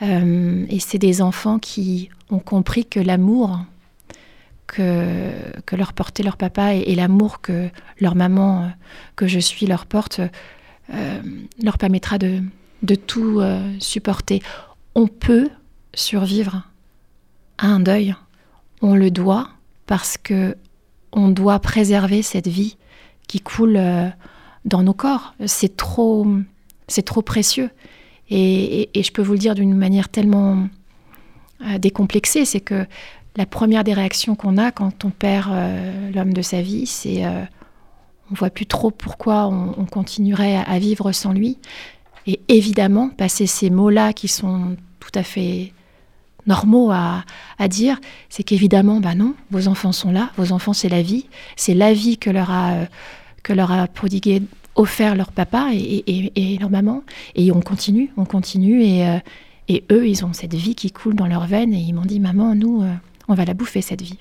et 0.00 0.78
c'est 0.80 0.98
des 0.98 1.22
enfants 1.22 1.58
qui 1.58 2.10
ont 2.30 2.38
compris 2.38 2.84
que 2.84 3.00
l'amour 3.00 3.60
que, 4.66 5.76
leur 5.76 5.92
portait 5.92 6.22
leur 6.22 6.36
papa 6.36 6.74
et, 6.74 6.94
l'amour 6.94 7.40
que 7.40 7.68
leur 8.00 8.14
maman, 8.14 8.70
que 9.14 9.26
je 9.26 9.38
suis, 9.38 9.66
leur 9.66 9.86
porte, 9.86 10.20
euh, 10.92 11.22
leur 11.62 11.78
permettra 11.78 12.18
de, 12.18 12.42
tout 13.06 13.40
euh, 13.40 13.72
supporter. 13.80 14.42
On 14.94 15.06
peut 15.06 15.48
survivre 15.94 16.62
à 17.58 17.66
un 17.66 17.80
deuil, 17.80 18.14
on 18.82 18.94
le 18.94 19.10
doit 19.10 19.48
parce 19.86 20.16
que 20.18 20.56
on 21.12 21.28
doit 21.28 21.58
préserver 21.58 22.22
cette 22.22 22.48
vie 22.48 22.76
qui 23.28 23.40
coule 23.40 23.76
euh, 23.76 24.08
dans 24.64 24.82
nos 24.82 24.94
corps. 24.94 25.34
C'est 25.46 25.76
trop, 25.76 26.26
c'est 26.88 27.04
trop 27.04 27.22
précieux. 27.22 27.70
Et, 28.28 28.90
je 28.94 29.10
peux 29.12 29.22
vous 29.22 29.32
le 29.32 29.38
dire 29.38 29.54
d'une 29.54 29.74
manière 29.74 30.08
tellement 30.08 30.68
décomplexée, 31.78 32.44
c'est 32.44 32.60
que 32.60 32.86
la 33.36 33.46
première 33.46 33.84
des 33.84 33.94
réactions 33.94 34.34
qu'on 34.34 34.58
a 34.58 34.72
quand 34.72 35.04
on 35.04 35.10
perd 35.10 35.48
l'homme 36.12 36.34
de 36.34 36.42
sa 36.42 36.60
vie, 36.60 36.86
c'est 36.86 37.24
on 38.30 38.34
voit 38.34 38.50
plus 38.50 38.66
trop 38.66 38.90
pourquoi 38.90 39.46
on, 39.46 39.84
continuerait 39.86 40.56
à, 40.56 40.78
vivre 40.78 41.12
sans 41.12 41.32
lui. 41.32 41.58
Et 42.26 42.40
évidemment, 42.48 43.08
passer 43.10 43.46
ces 43.46 43.70
mots-là 43.70 44.12
qui 44.12 44.28
sont 44.28 44.76
tout 44.98 45.12
à 45.14 45.22
fait 45.22 45.72
normaux 46.46 46.90
à, 46.90 47.24
dire, 47.68 47.98
c'est 48.28 48.42
qu'évidemment, 48.42 49.00
bah 49.00 49.14
non, 49.14 49.34
vos 49.50 49.68
enfants 49.68 49.92
sont 49.92 50.12
là, 50.12 50.30
vos 50.36 50.52
enfants 50.52 50.72
c'est 50.72 50.88
la 50.88 51.02
vie, 51.02 51.26
c'est 51.56 51.74
la 51.74 51.92
vie 51.92 52.18
que 52.18 52.30
leur 52.30 52.50
a, 52.50 52.86
que 53.42 53.52
leur 53.52 53.72
a 53.72 53.86
prodigué, 53.86 54.42
offert 54.74 55.16
leur 55.16 55.32
papa 55.32 55.70
et, 55.72 56.58
leur 56.60 56.70
maman, 56.70 57.02
et 57.34 57.50
on 57.50 57.60
continue, 57.60 58.12
on 58.16 58.24
continue, 58.24 58.82
et, 58.82 59.06
euh, 59.06 59.18
et, 59.68 59.84
eux, 59.90 60.06
ils 60.06 60.24
ont 60.24 60.32
cette 60.32 60.54
vie 60.54 60.74
qui 60.74 60.90
coule 60.90 61.14
dans 61.14 61.26
leurs 61.26 61.46
veines, 61.46 61.72
et 61.72 61.78
ils 61.80 61.92
m'ont 61.92 62.04
dit, 62.04 62.20
maman, 62.20 62.54
nous, 62.54 62.82
euh, 62.82 62.92
on 63.28 63.34
va 63.34 63.44
la 63.44 63.54
bouffer 63.54 63.80
cette 63.80 64.02
vie. 64.02 64.18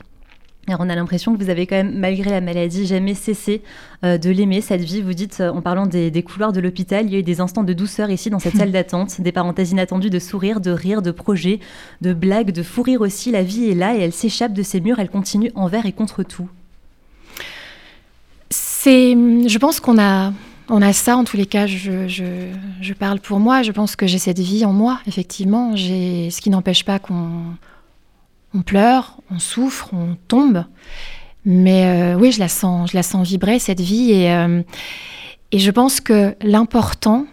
Alors 0.68 0.82
on 0.82 0.90
a 0.90 0.96
l'impression 0.96 1.36
que 1.36 1.44
vous 1.44 1.52
avez 1.52 1.68
quand 1.68 1.76
même, 1.76 1.96
malgré 1.96 2.32
la 2.32 2.42
maladie, 2.42 2.88
jamais 2.88 3.14
cessé 3.14 3.62
euh, 4.04 4.18
de 4.18 4.32
l'aimer, 4.32 4.62
cette 4.62 4.82
vie. 4.82 5.02
Vous 5.02 5.14
dites, 5.14 5.40
euh, 5.40 5.50
en 5.52 5.62
parlant 5.62 5.86
des, 5.86 6.24
couloirs 6.24 6.54
de 6.54 6.60
l'hôpital, 6.60 7.06
il 7.06 7.14
y 7.14 7.16
a 7.16 7.20
eu 7.20 7.24
des 7.24 7.40
instants 7.40 7.64
de 7.64 7.74
douceur 7.74 8.10
ici 8.10 8.32
dans 8.32 8.40
cette 8.40 8.56
salle 8.58 8.72
d'attente, 8.72 9.22
des 9.22 9.32
parenthèses 9.32 9.72
inattendues 9.72 10.10
de 10.10 10.18
sourires, 10.18 10.62
de 10.62 10.72
rires, 10.72 11.04
de 11.04 11.12
projets, 11.12 11.60
de 12.02 12.14
blagues, 12.14 12.52
de 12.52 12.64
fou 12.64 12.82
rire 12.82 13.02
aussi. 13.02 13.30
La 13.32 13.44
vie 13.44 13.70
est 13.70 13.76
là 13.76 13.96
et 13.96 14.00
elle 14.00 14.14
s'échappe 14.14 14.54
de 14.54 14.64
ces 14.64 14.82
murs, 14.82 14.98
elle 15.00 15.10
continue 15.10 15.52
envers 15.54 15.86
et 15.86 15.92
contre 15.92 16.24
tout. 16.24 16.50
C'est, 18.50 19.12
je 19.12 19.58
pense 19.60 19.80
qu'on 19.80 20.00
a, 20.00 20.34
on 20.70 20.82
a 20.82 20.94
ça 20.94 21.16
en 21.16 21.26
tous 21.26 21.38
les 21.38 21.46
cas. 21.46 21.68
Je, 21.68 22.08
je 22.08 22.94
parle 22.94 23.20
pour 23.20 23.40
moi. 23.40 23.62
Je 23.62 23.72
pense 23.72 23.96
que 23.96 24.08
j'ai 24.08 24.20
cette 24.20 24.40
vie 24.40 24.66
en 24.66 24.74
moi, 24.74 25.00
effectivement. 25.06 25.76
J'ai, 25.76 26.32
ce 26.32 26.42
qui 26.42 26.50
n'empêche 26.50 26.86
pas 26.86 26.98
qu'on 26.98 27.56
on 28.56 28.62
pleure, 28.62 29.20
on 29.30 29.40
souffre, 29.40 29.90
on 29.94 30.16
tombe. 30.28 30.66
Mais 31.46 31.86
euh, 31.86 32.18
oui, 32.18 32.32
je 32.32 32.40
la 32.40 32.48
sens, 32.48 32.92
je 32.92 32.98
la 32.98 33.04
sens 33.04 33.28
vibrer 33.28 33.60
cette 33.60 33.82
vie 33.82 34.12
et, 34.12 34.32
euh, 34.32 34.64
et 35.52 35.60
je 35.60 35.72
pense 35.72 36.02
que 36.02 36.36
l'important, 36.42 37.28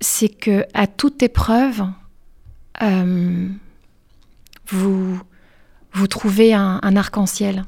c'est 0.00 0.28
que 0.28 0.64
à 0.74 0.86
toute 0.86 1.22
épreuve, 1.22 1.84
euh, 2.82 3.48
vous 4.72 6.06
trouvez 6.08 6.54
un 6.54 6.96
arc-en-ciel. 6.96 7.64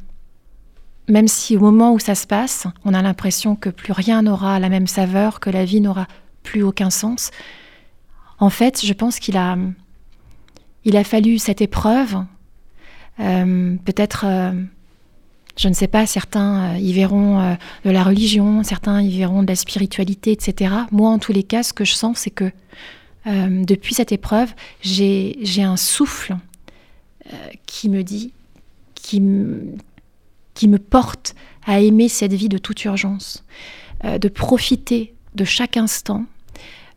Même 1.09 1.29
si 1.29 1.57
au 1.57 1.61
moment 1.61 1.93
où 1.93 1.99
ça 1.99 2.15
se 2.15 2.27
passe, 2.27 2.67
on 2.85 2.95
a 2.95 3.03
l'impression 3.03 3.57
que 3.57 3.69
plus 3.69 3.93
rien 3.93 4.23
n'aura 4.23 4.61
la 4.61 4.69
même 4.69 4.87
saveur, 4.87 5.41
que 5.41 5.51
la 5.51 5.65
vie 5.65 5.81
n'aura 5.81 6.07
plus 6.45 6.63
aucun 6.63 6.91
sens. 6.91 7.31
En 8.39 8.51
fait, 8.51 8.85
je 8.85 8.93
pense 8.93 9.19
qu'il 9.19 9.37
a, 9.37 9.57
il 10.85 10.97
a 10.97 11.05
fallu 11.05 11.39
cette 11.39 11.61
épreuve. 11.61 12.25
Euh, 13.21 13.77
peut-être, 13.85 14.25
euh, 14.27 14.53
je 15.57 15.69
ne 15.69 15.75
sais 15.75 15.87
pas, 15.87 16.07
certains 16.07 16.75
euh, 16.75 16.79
y 16.79 16.93
verront 16.93 17.57
de 17.85 17.91
la 17.91 18.03
religion, 18.03 18.63
certains 18.63 19.03
y 19.03 19.19
verront 19.19 19.43
de 19.43 19.49
la 19.49 19.57
spiritualité, 19.57 20.33
etc. 20.33 20.75
Moi, 20.91 21.11
en 21.11 21.19
tous 21.19 21.33
les 21.33 21.43
cas, 21.43 21.63
ce 21.63 21.73
que 21.73 21.85
je 21.85 21.95
sens, 21.95 22.19
c'est 22.19 22.31
que 22.31 22.51
depuis 23.25 23.95
cette 23.95 24.11
épreuve, 24.11 24.53
j'ai 24.81 25.63
un 25.63 25.77
souffle 25.77 26.37
qui 27.67 27.89
me 27.89 28.03
dit, 28.03 28.33
qui 28.95 29.23
qui 30.55 30.69
me 30.69 30.79
porte 30.79 31.37
à 31.65 31.79
aimer 31.79 32.09
cette 32.09 32.33
vie 32.33 32.49
de 32.49 32.59
toute 32.59 32.85
urgence, 32.85 33.45
de 34.03 34.29
profiter 34.29 35.15
de 35.37 35.45
chaque 35.45 35.77
instant 35.77 36.25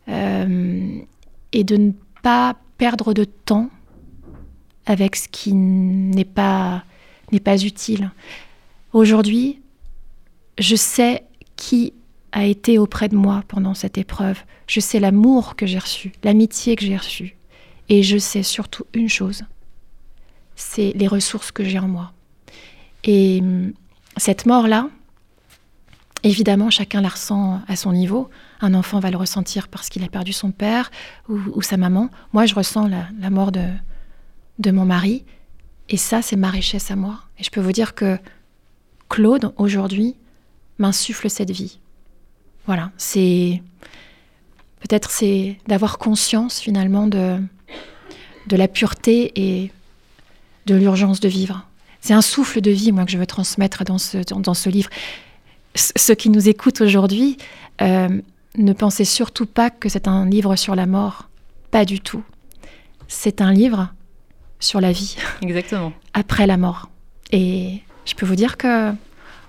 et 0.08 1.64
de 1.64 1.76
ne 1.76 1.92
pas 2.22 2.56
perdre 2.76 3.14
de 3.14 3.22
temps 3.22 3.70
avec 4.86 5.16
ce 5.16 5.28
qui 5.28 5.52
n'est 5.52 6.24
pas, 6.24 6.84
n'est 7.32 7.40
pas 7.40 7.58
utile. 7.58 8.10
Aujourd'hui, 8.92 9.60
je 10.58 10.76
sais 10.76 11.24
qui 11.56 11.92
a 12.32 12.44
été 12.44 12.78
auprès 12.78 13.08
de 13.08 13.16
moi 13.16 13.42
pendant 13.48 13.74
cette 13.74 13.98
épreuve. 13.98 14.38
Je 14.66 14.80
sais 14.80 15.00
l'amour 15.00 15.56
que 15.56 15.66
j'ai 15.66 15.78
reçu, 15.78 16.12
l'amitié 16.22 16.76
que 16.76 16.84
j'ai 16.84 16.96
reçue. 16.96 17.36
Et 17.88 18.02
je 18.02 18.18
sais 18.18 18.42
surtout 18.42 18.84
une 18.94 19.08
chose, 19.08 19.44
c'est 20.56 20.92
les 20.96 21.06
ressources 21.06 21.52
que 21.52 21.64
j'ai 21.64 21.78
en 21.78 21.88
moi. 21.88 22.12
Et 23.04 23.40
hum, 23.42 23.72
cette 24.16 24.46
mort-là, 24.46 24.88
évidemment, 26.24 26.70
chacun 26.70 27.00
la 27.00 27.08
ressent 27.08 27.60
à 27.68 27.76
son 27.76 27.92
niveau. 27.92 28.28
Un 28.60 28.74
enfant 28.74 28.98
va 28.98 29.10
le 29.10 29.16
ressentir 29.16 29.68
parce 29.68 29.88
qu'il 29.88 30.02
a 30.02 30.08
perdu 30.08 30.32
son 30.32 30.50
père 30.50 30.90
ou, 31.28 31.62
sa 31.62 31.76
maman. 31.76 32.08
Moi, 32.32 32.46
je 32.46 32.54
ressens 32.54 32.88
la 32.88 33.30
mort 33.30 33.52
de, 33.52 33.62
de 34.58 34.70
mon 34.70 34.84
mari. 34.84 35.24
Et 35.88 35.96
ça, 35.96 36.22
c'est 36.22 36.36
ma 36.36 36.50
richesse 36.50 36.90
à 36.90 36.96
moi. 36.96 37.20
Et 37.38 37.44
je 37.44 37.50
peux 37.50 37.60
vous 37.60 37.72
dire 37.72 37.94
que 37.94 38.18
Claude, 39.08 39.52
aujourd'hui, 39.56 40.16
m'insuffle 40.78 41.30
cette 41.30 41.50
vie. 41.50 41.78
Voilà, 42.66 42.90
c'est 42.96 43.62
peut-être 44.80 45.10
c'est 45.10 45.58
d'avoir 45.68 45.98
conscience 45.98 46.58
finalement 46.58 47.06
de, 47.06 47.38
de 48.48 48.56
la 48.56 48.68
pureté 48.68 49.32
et 49.36 49.70
de 50.66 50.74
l'urgence 50.74 51.20
de 51.20 51.28
vivre. 51.28 51.66
C'est 52.00 52.14
un 52.14 52.22
souffle 52.22 52.60
de 52.60 52.70
vie, 52.70 52.92
moi, 52.92 53.04
que 53.04 53.10
je 53.10 53.18
veux 53.18 53.26
transmettre 53.26 53.84
dans 53.84 53.98
ce, 53.98 54.18
dans, 54.18 54.54
ce 54.54 54.68
livre. 54.68 54.90
ceux 55.74 56.14
qui 56.14 56.30
nous 56.30 56.48
écoutent 56.48 56.80
aujourd'hui, 56.80 57.36
euh, 57.80 58.20
ne 58.56 58.72
pensez 58.72 59.04
surtout 59.04 59.46
pas 59.46 59.70
que 59.70 59.88
c'est 59.88 60.08
un 60.08 60.26
livre 60.26 60.56
sur 60.56 60.74
la 60.74 60.86
mort. 60.86 61.28
Pas 61.70 61.84
du 61.84 62.00
tout. 62.00 62.22
C'est 63.08 63.40
un 63.40 63.52
livre 63.52 63.92
sur 64.60 64.80
la 64.80 64.92
vie. 64.92 65.16
Exactement. 65.42 65.92
Après 66.14 66.46
la 66.46 66.56
mort. 66.56 66.88
Et 67.32 67.82
je 68.04 68.14
peux 68.14 68.26
vous 68.26 68.36
dire 68.36 68.56
que 68.56 68.92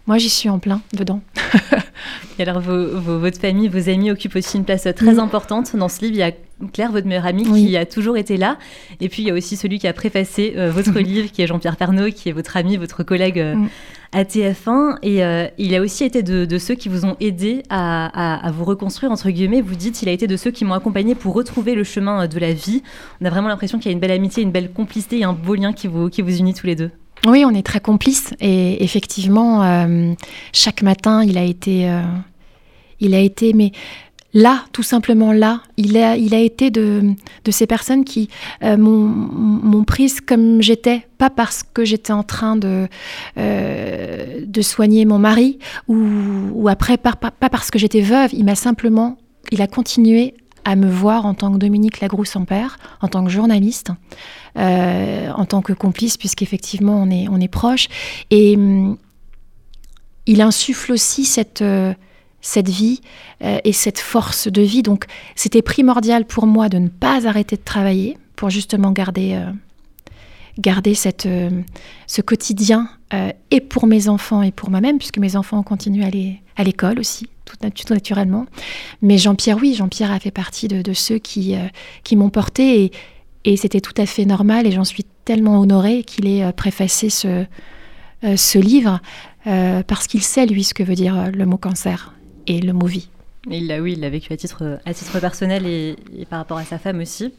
moi, 0.07 0.17
j'y 0.17 0.29
suis 0.29 0.49
en 0.49 0.59
plein 0.59 0.81
dedans. 0.93 1.21
Et 2.39 2.43
alors, 2.43 2.61
votre 2.61 3.39
famille, 3.39 3.67
vos 3.67 3.89
amis 3.89 4.09
occupent 4.11 4.37
aussi 4.37 4.57
une 4.57 4.63
place 4.63 4.87
très 4.95 5.19
importante. 5.19 5.75
Dans 5.75 5.89
ce 5.89 6.01
livre, 6.01 6.13
il 6.13 6.19
y 6.19 6.23
a 6.23 6.31
Claire, 6.73 6.91
votre 6.91 7.07
meilleure 7.07 7.25
amie, 7.25 7.43
qui 7.43 7.77
a 7.77 7.85
toujours 7.85 8.17
été 8.17 8.37
là. 8.37 8.57
Et 8.99 9.09
puis, 9.09 9.23
il 9.23 9.27
y 9.27 9.31
a 9.31 9.33
aussi 9.33 9.55
celui 9.55 9.79
qui 9.79 9.87
a 9.87 9.93
préfacé 9.93 10.53
euh, 10.57 10.71
votre 10.71 10.99
livre, 10.99 11.31
qui 11.31 11.41
est 11.41 11.47
Jean-Pierre 11.47 11.75
Pernaud, 11.75 12.11
qui 12.11 12.29
est 12.29 12.31
votre 12.31 12.57
ami, 12.57 12.77
votre 12.77 13.03
collègue 13.03 13.39
euh, 13.39 13.55
mm. 13.55 13.69
à 14.13 14.23
TF1. 14.23 14.97
Et 15.03 15.23
euh, 15.23 15.47
il 15.57 15.75
a 15.75 15.81
aussi 15.81 16.03
été 16.03 16.23
de, 16.23 16.57
ceux 16.57 16.75
qui 16.75 16.89
vous 16.89 17.05
ont 17.05 17.15
aidé 17.19 17.63
à, 17.69 18.51
vous 18.53 18.65
reconstruire, 18.65 19.11
entre 19.11 19.29
guillemets. 19.29 19.61
Vous 19.61 19.75
dites, 19.75 20.01
il 20.01 20.09
a 20.09 20.11
été 20.11 20.27
de 20.27 20.37
ceux 20.37 20.51
qui 20.51 20.65
m'ont 20.65 20.73
accompagné 20.73 21.15
pour 21.15 21.33
retrouver 21.33 21.75
le 21.75 21.83
chemin 21.83 22.27
de 22.27 22.39
la 22.39 22.53
vie. 22.53 22.81
On 23.21 23.25
a 23.25 23.29
vraiment 23.29 23.49
l'impression 23.49 23.77
qu'il 23.77 23.91
y 23.91 23.93
a 23.93 23.93
une 23.93 23.99
belle 23.99 24.11
amitié, 24.11 24.43
une 24.43 24.51
belle 24.51 24.71
complicité 24.71 25.19
et 25.19 25.23
un 25.23 25.33
beau 25.33 25.55
lien 25.55 25.73
qui 25.73 25.87
vous, 25.87 26.09
qui 26.09 26.21
vous 26.21 26.37
unit 26.37 26.53
tous 26.53 26.67
les 26.67 26.75
deux. 26.75 26.91
Oui, 27.25 27.43
on 27.45 27.53
est 27.53 27.65
très 27.65 27.79
complices 27.79 28.33
et 28.39 28.83
effectivement, 28.83 29.63
euh, 29.63 30.13
chaque 30.53 30.81
matin, 30.81 31.23
il 31.23 31.37
a 31.37 31.43
été, 31.43 31.89
euh, 31.89 32.03
il 32.99 33.15
a 33.15 33.19
été, 33.19 33.53
mais 33.53 33.71
là, 34.37 34.65
tout 34.71 34.83
simplement 34.83 35.31
là, 35.31 35.61
il 35.77 35.97
a, 35.97 36.15
été 36.15 36.69
de, 36.69 37.15
ces 37.49 37.65
personnes 37.65 38.05
qui 38.05 38.29
euh, 38.63 38.77
m'ont 38.77 39.83
prise 39.83 40.21
comme 40.21 40.61
j'étais, 40.61 41.07
pas 41.17 41.31
parce 41.31 41.63
que 41.63 41.83
j'étais 41.83 42.13
en 42.13 42.23
train 42.23 42.55
de, 42.55 42.87
de 43.35 44.61
soigner 44.61 45.05
mon 45.05 45.17
mari 45.17 45.57
ou, 45.87 46.67
après, 46.69 46.97
pas, 46.97 47.13
parce 47.13 47.71
que 47.71 47.79
j'étais 47.79 48.01
veuve, 48.01 48.29
il 48.33 48.45
m'a 48.45 48.55
simplement, 48.55 49.17
il 49.51 49.61
a 49.61 49.67
continué 49.67 50.35
à 50.67 50.75
me 50.75 50.89
voir 50.89 51.25
en 51.25 51.33
tant 51.33 51.51
que 51.53 51.57
Dominique 51.57 52.01
Lagrousse 52.01 52.35
en 52.35 52.45
père, 52.45 52.77
en 53.01 53.07
tant 53.07 53.23
que 53.23 53.29
journaliste, 53.31 53.91
euh, 54.57 55.31
en 55.31 55.45
tant 55.45 55.61
que 55.61 55.71
complice, 55.71 56.17
puisqu'effectivement 56.17 57.01
on 57.01 57.09
est, 57.09 57.27
on 57.29 57.39
est 57.39 57.47
proche. 57.47 57.87
Et 58.31 58.55
hum, 58.57 58.97
il 60.25 60.41
insuffle 60.41 60.91
aussi 60.91 61.23
cette, 61.23 61.61
euh, 61.61 61.93
cette 62.41 62.69
vie 62.69 63.01
euh, 63.43 63.59
et 63.63 63.73
cette 63.73 63.99
force 63.99 64.47
de 64.47 64.61
vie. 64.61 64.83
Donc 64.83 65.05
c'était 65.35 65.61
primordial 65.61 66.25
pour 66.25 66.45
moi 66.47 66.69
de 66.69 66.77
ne 66.77 66.89
pas 66.89 67.27
arrêter 67.27 67.55
de 67.55 67.63
travailler 67.63 68.17
pour 68.35 68.49
justement 68.49 68.91
garder, 68.91 69.43
garder 70.59 70.93
cette, 70.93 71.27
ce 72.05 72.21
quotidien 72.21 72.87
et 73.49 73.61
pour 73.61 73.87
mes 73.87 74.09
enfants 74.09 74.43
et 74.43 74.51
pour 74.51 74.69
moi-même, 74.69 74.99
puisque 74.99 75.17
mes 75.17 75.35
enfants 75.35 75.57
ont 75.57 75.63
continué 75.63 76.03
à 76.03 76.07
aller 76.07 76.39
à 76.55 76.63
l'école 76.63 76.99
aussi 76.99 77.27
tout, 77.47 77.93
naturellement. 77.93 78.45
Mais 79.01 79.17
Jean-Pierre, 79.17 79.57
oui, 79.57 79.73
Jean-Pierre 79.75 80.11
a 80.11 80.19
fait 80.19 80.31
partie 80.31 80.67
de, 80.67 80.93
ceux 80.93 81.19
qui, 81.19 81.55
euh, 81.55 81.67
qui 82.03 82.15
m'ont 82.15 82.29
porté 82.29 82.83
et, 82.83 82.91
et 83.45 83.57
c'était 83.57 83.81
tout 83.81 83.93
à 83.97 84.05
fait 84.05 84.25
normal 84.25 84.67
et 84.67 84.71
j'en 84.71 84.83
suis 84.83 85.05
tellement 85.25 85.59
honorée 85.59 86.03
qu'il 86.03 86.27
ait 86.27 86.43
euh, 86.43 86.51
préfacé 86.51 87.09
ce, 87.09 87.45
euh, 88.23 88.37
ce 88.37 88.59
livre 88.59 88.99
parce 89.87 90.07
qu'il 90.07 90.23
sait, 90.23 90.45
lui, 90.45 90.65
ce 90.65 90.73
que 90.73 90.83
veut 90.83 90.93
dire 90.93 91.31
le 91.33 91.45
mot 91.45 91.55
cancer 91.55 92.13
et 92.47 92.59
le 92.59 92.73
mot 92.73 92.87
vie. 92.87 93.09
Il 93.49 93.67
l'a, 93.67 93.81
oui, 93.81 93.93
il 93.93 94.01
l'a 94.01 94.09
vécu 94.09 94.33
à 94.33 94.37
titre, 94.37 94.79
à 94.85 94.93
titre 94.93 95.19
personnel 95.19 95.65
et, 95.65 95.95
par 96.29 96.39
rapport 96.39 96.57
à 96.57 96.65
sa 96.65 96.77
femme 96.77 96.99
aussi. 96.99 97.31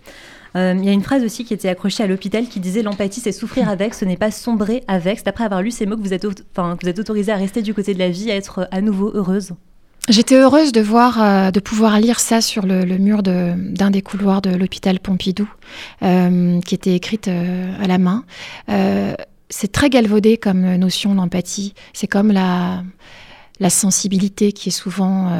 il 0.54 0.84
y 0.84 0.88
a 0.88 0.92
une 0.92 1.02
phrase 1.02 1.22
aussi 1.22 1.44
qui 1.44 1.52
était 1.52 1.68
accrochée 1.68 2.02
à 2.02 2.06
l'hôpital 2.06 2.48
qui 2.48 2.60
disait 2.60 2.82
L'empathie, 2.82 3.20
c'est 3.20 3.32
souffrir 3.32 3.68
avec, 3.70 3.94
ce 3.94 4.04
n'est 4.04 4.16
pas 4.16 4.30
sombrer 4.30 4.84
avec. 4.88 5.18
C'est 5.18 5.28
après 5.28 5.44
avoir 5.44 5.60
lu 5.60 5.70
ces 5.70 5.84
mots 5.84 5.96
que 5.96 6.02
vous 6.02 6.14
êtes, 6.14 6.24
enfin, 6.24 6.76
que 6.76 6.84
vous 6.84 6.88
êtes 6.88 6.98
autorisée 6.98 7.32
à 7.32 7.36
rester 7.36 7.60
du 7.60 7.74
côté 7.74 7.92
de 7.92 7.98
la 7.98 8.08
vie, 8.08 8.30
à 8.30 8.36
être 8.36 8.68
à 8.70 8.80
nouveau 8.80 9.10
heureuse 9.14 9.52
J'étais 10.08 10.36
heureuse 10.36 10.72
de 10.72 10.80
voir, 10.80 11.22
euh, 11.22 11.50
de 11.50 11.60
pouvoir 11.60 12.00
lire 12.00 12.18
ça 12.18 12.40
sur 12.40 12.64
le, 12.64 12.84
mur 12.96 13.22
d'un 13.22 13.90
des 13.90 14.00
couloirs 14.00 14.40
de 14.40 14.50
l'hôpital 14.50 15.00
Pompidou, 15.00 15.46
euh, 16.02 16.60
qui 16.62 16.74
était 16.74 16.94
écrite 16.94 17.28
euh, 17.28 17.74
à 17.78 17.86
la 17.86 17.98
main. 17.98 18.24
c'est 19.50 19.72
très 19.72 19.90
galvaudé 19.90 20.38
comme 20.38 20.76
notion 20.76 21.14
d'empathie. 21.14 21.74
C'est 21.92 22.06
comme 22.06 22.32
la, 22.32 22.82
la 23.60 23.70
sensibilité 23.70 24.52
qui 24.52 24.68
est 24.68 24.72
souvent, 24.72 25.32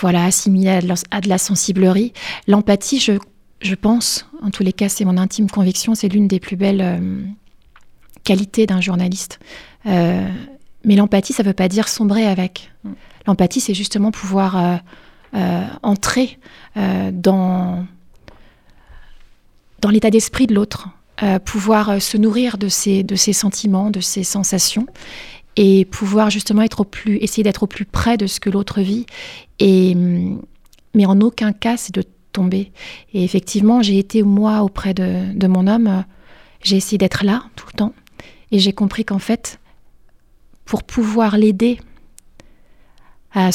voilà, 0.00 0.24
assimilée 0.24 0.70
à 1.10 1.20
de, 1.20 1.28
la, 1.28 1.38
sensiblerie. 1.38 2.12
L'empathie, 2.48 2.98
je, 2.98 3.12
je, 3.60 3.74
pense, 3.74 4.26
en 4.42 4.50
tous 4.50 4.62
les 4.62 4.72
cas, 4.72 4.88
c'est 4.88 5.04
mon 5.04 5.16
intime 5.16 5.50
conviction, 5.50 5.94
c'est 5.94 6.08
l'une 6.08 6.28
des 6.28 6.40
plus 6.40 6.56
belles 6.56 7.24
qualités 8.24 8.66
d'un 8.66 8.80
journaliste. 8.80 9.38
mais 9.84 10.96
l'empathie, 10.96 11.32
ça 11.32 11.42
ne 11.42 11.48
veut 11.48 11.54
pas 11.54 11.68
dire 11.68 11.88
sombrer 11.88 12.26
avec. 12.26 12.70
L'empathie, 13.26 13.60
c'est 13.60 13.74
justement 13.74 14.10
pouvoir 14.10 14.56
euh, 14.56 14.76
euh, 15.34 15.64
entrer 15.82 16.38
euh, 16.76 17.10
dans, 17.12 17.86
dans 19.80 19.90
l'état 19.90 20.10
d'esprit 20.10 20.46
de 20.46 20.54
l'autre, 20.54 20.88
pouvoir 21.44 22.02
se 22.02 22.18
nourrir 22.18 22.58
de 22.58 22.66
de 23.02 23.14
ces 23.14 23.32
sentiments, 23.32 23.90
de 23.90 24.00
ces 24.00 24.24
sensations, 24.24 24.86
et 25.56 25.84
pouvoir 25.84 26.30
justement 26.30 26.62
être 26.62 26.80
au 26.80 26.84
plus, 26.84 27.16
essayer 27.18 27.42
d'être 27.42 27.62
au 27.62 27.66
plus 27.66 27.84
près 27.84 28.16
de 28.16 28.26
ce 28.26 28.40
que 28.40 28.50
l'autre 28.50 28.80
vit. 28.80 29.06
Et, 29.58 29.94
mais 30.94 31.06
en 31.06 31.20
aucun 31.20 31.52
cas, 31.52 31.76
c'est 31.76 31.94
de 31.94 32.04
tomber. 32.32 32.72
Et 33.12 33.24
effectivement, 33.24 33.82
j'ai 33.82 33.98
été, 33.98 34.22
moi, 34.22 34.62
auprès 34.62 34.94
de, 34.94 35.32
de 35.32 35.46
mon 35.46 35.66
homme, 35.66 36.04
j'ai 36.62 36.76
essayé 36.76 36.98
d'être 36.98 37.24
là 37.24 37.44
tout 37.56 37.66
le 37.72 37.76
temps. 37.76 37.94
Et 38.50 38.58
j'ai 38.58 38.72
compris 38.72 39.04
qu'en 39.04 39.18
fait, 39.18 39.60
pour 40.64 40.82
pouvoir 40.82 41.36
l'aider 41.36 41.78
à, 43.32 43.50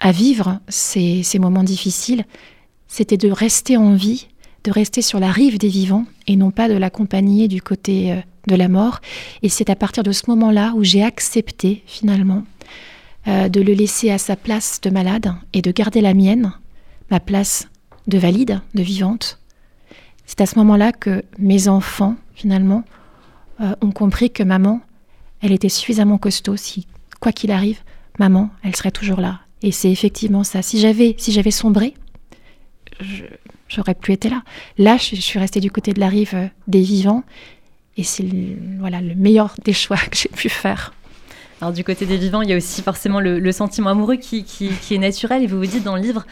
à 0.00 0.12
vivre 0.12 0.60
ces, 0.68 1.22
ces 1.22 1.38
moments 1.38 1.64
difficiles, 1.64 2.24
c'était 2.88 3.16
de 3.16 3.30
rester 3.30 3.76
en 3.76 3.94
vie, 3.94 4.26
de 4.64 4.70
rester 4.70 5.02
sur 5.02 5.20
la 5.20 5.30
rive 5.30 5.58
des 5.58 5.68
vivants 5.68 6.04
et 6.26 6.36
non 6.36 6.50
pas 6.50 6.68
de 6.68 6.74
l'accompagner 6.74 7.48
du 7.48 7.62
côté 7.62 8.12
euh, 8.12 8.20
de 8.46 8.54
la 8.54 8.68
mort. 8.68 9.00
Et 9.42 9.48
c'est 9.48 9.70
à 9.70 9.76
partir 9.76 10.02
de 10.02 10.12
ce 10.12 10.24
moment-là 10.28 10.72
où 10.76 10.84
j'ai 10.84 11.02
accepté 11.02 11.82
finalement 11.86 12.44
euh, 13.28 13.48
de 13.48 13.60
le 13.60 13.72
laisser 13.72 14.10
à 14.10 14.18
sa 14.18 14.36
place 14.36 14.80
de 14.80 14.90
malade 14.90 15.32
et 15.52 15.62
de 15.62 15.70
garder 15.70 16.00
la 16.00 16.14
mienne, 16.14 16.52
ma 17.10 17.20
place 17.20 17.68
de 18.06 18.18
valide, 18.18 18.60
de 18.74 18.82
vivante. 18.82 19.38
C'est 20.26 20.40
à 20.40 20.46
ce 20.46 20.58
moment-là 20.58 20.92
que 20.92 21.24
mes 21.38 21.68
enfants, 21.68 22.16
finalement, 22.34 22.84
euh, 23.60 23.74
ont 23.80 23.90
compris 23.90 24.30
que 24.30 24.42
maman, 24.42 24.80
elle 25.42 25.52
était 25.52 25.68
suffisamment 25.68 26.18
costaud. 26.18 26.56
Si, 26.56 26.86
quoi 27.20 27.32
qu'il 27.32 27.50
arrive, 27.50 27.80
maman, 28.18 28.50
elle 28.62 28.76
serait 28.76 28.90
toujours 28.90 29.20
là. 29.20 29.40
Et 29.62 29.72
c'est 29.72 29.90
effectivement 29.90 30.44
ça. 30.44 30.62
Si 30.62 30.78
j'avais, 30.78 31.14
si 31.18 31.32
j'avais 31.32 31.50
sombré, 31.50 31.94
j'aurais 33.68 33.94
plus 33.94 34.14
été 34.14 34.28
là. 34.28 34.42
Là, 34.78 34.96
je, 34.96 35.16
suis 35.16 35.38
restée 35.38 35.60
du 35.60 35.70
côté 35.70 35.92
de 35.92 36.00
la 36.00 36.08
rive 36.08 36.34
euh, 36.34 36.46
des 36.68 36.80
vivants. 36.80 37.24
Et 38.00 38.02
c'est 38.02 38.24
voilà, 38.78 39.02
le 39.02 39.14
meilleur 39.14 39.54
des 39.62 39.74
choix 39.74 39.98
que 39.98 40.16
j'ai 40.16 40.30
pu 40.30 40.48
faire. 40.48 40.94
Alors 41.60 41.74
du 41.74 41.84
côté 41.84 42.06
des 42.06 42.16
vivants, 42.16 42.40
il 42.40 42.48
y 42.48 42.54
a 42.54 42.56
aussi 42.56 42.80
forcément 42.80 43.20
le, 43.20 43.52
sentiment 43.52 43.90
amoureux 43.90 44.16
qui, 44.16 44.42
qui, 44.44 44.94
est 44.94 44.98
naturel. 44.98 45.42
Et 45.42 45.46
vous 45.46 45.58
vous 45.58 45.66
dites 45.66 45.84
dans 45.84 45.96
le 45.96 46.00
livre, 46.00 46.24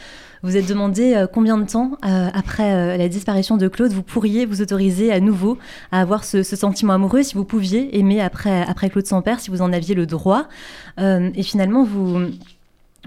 vous 0.43 0.57
êtes 0.57 0.67
demandé 0.67 1.13
euh, 1.13 1.27
combien 1.27 1.59
de 1.59 1.67
temps 1.67 1.99
euh, 2.07 2.31
après 2.33 2.97
la 2.97 3.09
disparition 3.09 3.59
de 3.59 3.69
Claude, 3.69 3.93
vous 3.93 4.03
pourriez 4.03 4.47
vous 4.47 4.63
autoriser 4.63 5.13
à 5.13 5.21
nouveau 5.21 5.59
à 5.93 6.01
avoir 6.01 6.25
ce, 6.25 6.43
sentiment 6.43 6.95
amoureux, 6.95 7.23
si 7.23 7.35
vous 7.35 7.45
pouviez 7.45 7.99
aimer 7.99 8.23
après, 8.23 8.63
après 8.63 8.89
Claude 8.89 9.07
sans 9.07 9.21
père, 9.21 9.39
si 9.39 9.51
vous 9.51 9.61
en 9.61 9.71
aviez 9.71 9.95
le 9.95 10.07
droit. 10.07 10.49
et 10.97 11.43
finalement, 11.43 11.85
vous 11.85 12.31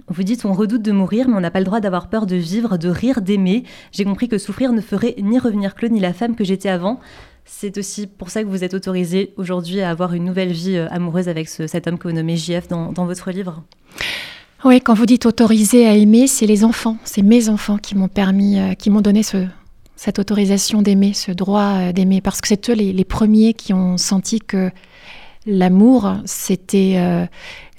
vous 0.08 0.24
dites 0.24 0.46
on 0.46 0.54
redoute 0.54 0.82
de 0.82 0.92
mourir, 0.92 1.28
mais 1.28 1.36
on 1.36 1.40
n'a 1.40 1.52
pas 1.52 1.60
le 1.60 1.66
droit 1.66 1.80
d'avoir 1.80 2.10
peur 2.10 2.26
de 2.26 2.36
vivre, 2.36 2.78
de 2.78 2.90
rire, 2.90 3.22
d'aimer. 3.22 3.64
J'ai 3.92 4.06
compris 4.06 4.28
que 4.28 4.38
souffrir 4.38 4.72
ne 4.72 4.82
ferait 4.82 5.16
ni 5.20 5.40
revenir 5.40 5.76
Claude 5.76 5.92
ni 5.92 6.00
la 6.00 6.14
femme 6.14 6.36
que 6.36 6.44
j'étais 6.44 6.70
avant. 6.70 7.00
C'est 7.46 7.78
aussi 7.78 8.08
pour 8.08 8.30
ça 8.30 8.44
que 8.44 8.48
vous 8.48 8.64
êtes 8.64 8.74
autorisé 8.74 9.34
aujourd'hui 9.38 9.82
à 9.82 9.90
avoir 9.90 10.14
une 10.14 10.26
nouvelle 10.26 10.52
vie 10.52 10.78
euh, 10.78 10.88
amoureuse 10.90 11.28
avec 11.28 11.50
cet 11.50 11.88
homme 11.88 11.98
que 11.98 12.08
vous 12.08 12.14
nommez 12.14 12.38
JF 12.38 12.68
dans, 12.68 13.06
votre 13.06 13.32
livre. 13.32 13.64
Oui, 14.64 14.80
quand 14.80 14.94
vous 14.94 15.06
dites 15.06 15.26
autorisé 15.26 15.88
à 15.88 15.96
aimer, 15.96 16.28
c'est 16.28 16.46
les 16.46 16.64
enfants, 16.64 16.98
c'est 17.04 17.24
mes 17.24 17.50
enfants 17.50 17.78
qui 17.78 17.96
m'ont 17.96 18.08
permis, 18.08 18.60
euh, 18.60 18.74
qui 18.74 18.90
m'ont 18.90 19.02
donné 19.02 19.22
cette 19.96 20.20
autorisation 20.20 20.82
d'aimer, 20.82 21.14
ce 21.14 21.32
droit 21.32 21.74
euh, 21.74 21.92
d'aimer, 21.94 22.22
parce 22.22 22.42
que 22.42 22.48
c'est 22.48 22.70
eux 22.70 22.74
les, 22.74 23.06
premiers 23.06 23.54
qui 23.54 23.74
ont 23.74 23.98
senti 23.98 24.40
que 24.40 24.72
l'amour, 25.46 26.18
c'était 26.26 27.28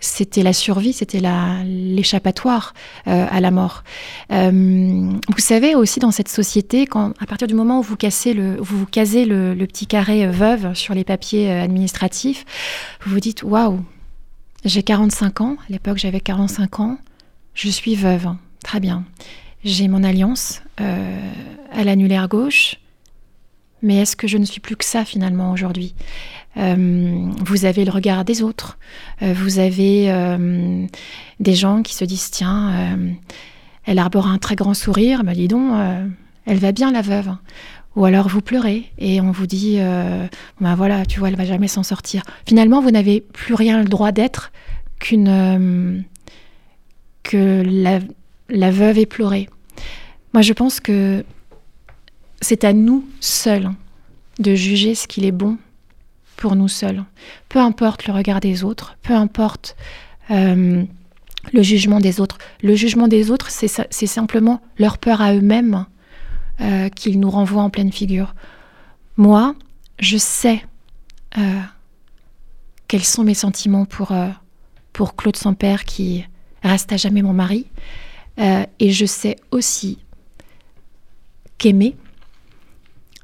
c'était 0.02 0.42
la 0.42 0.52
survie, 0.52 0.92
c'était 0.92 1.20
l'échappatoire 1.64 2.74
euh, 3.06 3.26
à 3.30 3.40
la 3.40 3.50
mort. 3.52 3.84
Euh, 4.32 4.50
vous 4.50 5.38
savez 5.38 5.76
aussi 5.76 6.00
dans 6.00 6.10
cette 6.10 6.28
société, 6.28 6.86
quand, 6.86 7.14
à 7.20 7.26
partir 7.26 7.46
du 7.46 7.54
moment 7.54 7.78
où 7.78 7.82
vous, 7.82 7.96
cassez 7.96 8.34
le, 8.34 8.56
vous, 8.56 8.78
vous 8.78 8.86
casez 8.86 9.24
le, 9.24 9.54
petit 9.66 9.86
carré 9.86 10.26
veuve 10.26 10.74
sur 10.74 10.92
les 10.92 11.04
papiers 11.04 11.50
euh, 11.50 11.62
administratifs, 11.62 12.44
vous 13.04 13.12
vous 13.12 13.20
dites 13.20 13.44
waouh, 13.44 13.80
j'ai 14.64 14.82
45 14.82 15.40
ans, 15.40 15.56
à 15.68 15.72
l'époque 15.72 15.98
j'avais 15.98 16.20
45 16.20 16.80
ans, 16.80 16.98
je 17.54 17.68
suis 17.68 17.94
veuve, 17.94 18.26
très 18.64 18.80
bien. 18.80 19.04
J'ai 19.64 19.86
mon 19.86 20.02
alliance 20.02 20.62
à 20.78 21.84
l'annulaire 21.84 22.26
gauche, 22.26 22.74
mais 23.82 23.96
est-ce 23.96 24.16
que 24.16 24.26
je 24.26 24.38
ne 24.38 24.44
suis 24.44 24.60
plus 24.60 24.76
que 24.76 24.84
ça 24.84 25.04
finalement 25.04 25.52
aujourd'hui? 25.52 25.94
Euh, 26.56 27.30
vous 27.44 27.64
avez 27.64 27.84
le 27.84 27.90
regard 27.90 28.24
des 28.24 28.42
autres, 28.42 28.78
euh, 29.22 29.32
vous 29.34 29.58
avez 29.58 30.10
euh, 30.10 30.86
des 31.40 31.54
gens 31.54 31.82
qui 31.82 31.94
se 31.94 32.04
disent 32.04 32.30
tiens, 32.30 32.98
elle 33.84 33.98
arbore 33.98 34.26
un 34.28 34.38
très 34.38 34.54
grand 34.54 34.74
sourire, 34.74 35.24
bah 35.24 35.34
dis 35.34 35.48
donc, 35.48 35.72
elle 36.46 36.58
va 36.58 36.72
bien 36.72 36.92
la 36.92 37.02
veuve. 37.02 37.30
Ou 37.94 38.06
alors 38.06 38.28
vous 38.28 38.40
pleurez 38.40 38.90
et 38.96 39.20
on 39.20 39.32
vous 39.32 39.46
dit 39.46 39.78
ben 40.60 40.74
voilà, 40.74 41.04
tu 41.04 41.18
vois, 41.18 41.28
elle 41.28 41.36
va 41.36 41.44
jamais 41.44 41.68
s'en 41.68 41.82
sortir. 41.82 42.22
Finalement, 42.46 42.80
vous 42.80 42.90
n'avez 42.90 43.20
plus 43.20 43.54
rien 43.54 43.78
le 43.78 43.88
droit 43.88 44.12
d'être 44.12 44.52
qu'une 44.98 46.04
que 47.22 47.62
la, 47.64 48.00
la 48.48 48.70
veuve 48.70 48.98
éplorée. 48.98 49.48
Moi, 50.32 50.42
je 50.42 50.52
pense 50.52 50.80
que 50.80 51.24
c'est 52.42 52.64
à 52.64 52.72
nous 52.72 53.08
seuls 53.20 53.70
de 54.38 54.54
juger 54.54 54.94
ce 54.94 55.06
qu'il 55.06 55.24
est 55.24 55.32
bon 55.32 55.56
pour 56.36 56.56
nous 56.56 56.68
seuls. 56.68 57.04
Peu 57.48 57.60
importe 57.60 58.06
le 58.06 58.12
regard 58.12 58.40
des 58.40 58.64
autres, 58.64 58.96
peu 59.02 59.14
importe 59.14 59.76
euh, 60.30 60.82
le 61.52 61.62
jugement 61.62 62.00
des 62.00 62.20
autres. 62.20 62.38
Le 62.62 62.74
jugement 62.74 63.08
des 63.08 63.30
autres, 63.30 63.50
c'est 63.50 64.06
simplement 64.06 64.60
leur 64.76 64.98
peur 64.98 65.20
à 65.20 65.34
eux-mêmes 65.34 65.86
euh, 66.60 66.88
qu'ils 66.88 67.20
nous 67.20 67.30
renvoient 67.30 67.62
en 67.62 67.70
pleine 67.70 67.92
figure. 67.92 68.34
Moi, 69.16 69.54
je 70.00 70.18
sais 70.18 70.64
euh, 71.38 71.60
quels 72.88 73.04
sont 73.04 73.22
mes 73.22 73.34
sentiments 73.34 73.84
pour, 73.84 74.12
pour 74.92 75.14
Claude 75.14 75.36
Sampère 75.36 75.84
qui 75.84 76.24
reste 76.64 76.92
à 76.92 76.96
jamais 76.96 77.22
mon 77.22 77.32
mari. 77.32 77.66
et 78.38 78.90
je 78.90 79.06
sais 79.06 79.36
aussi 79.50 79.98
qu'aimer, 81.58 81.94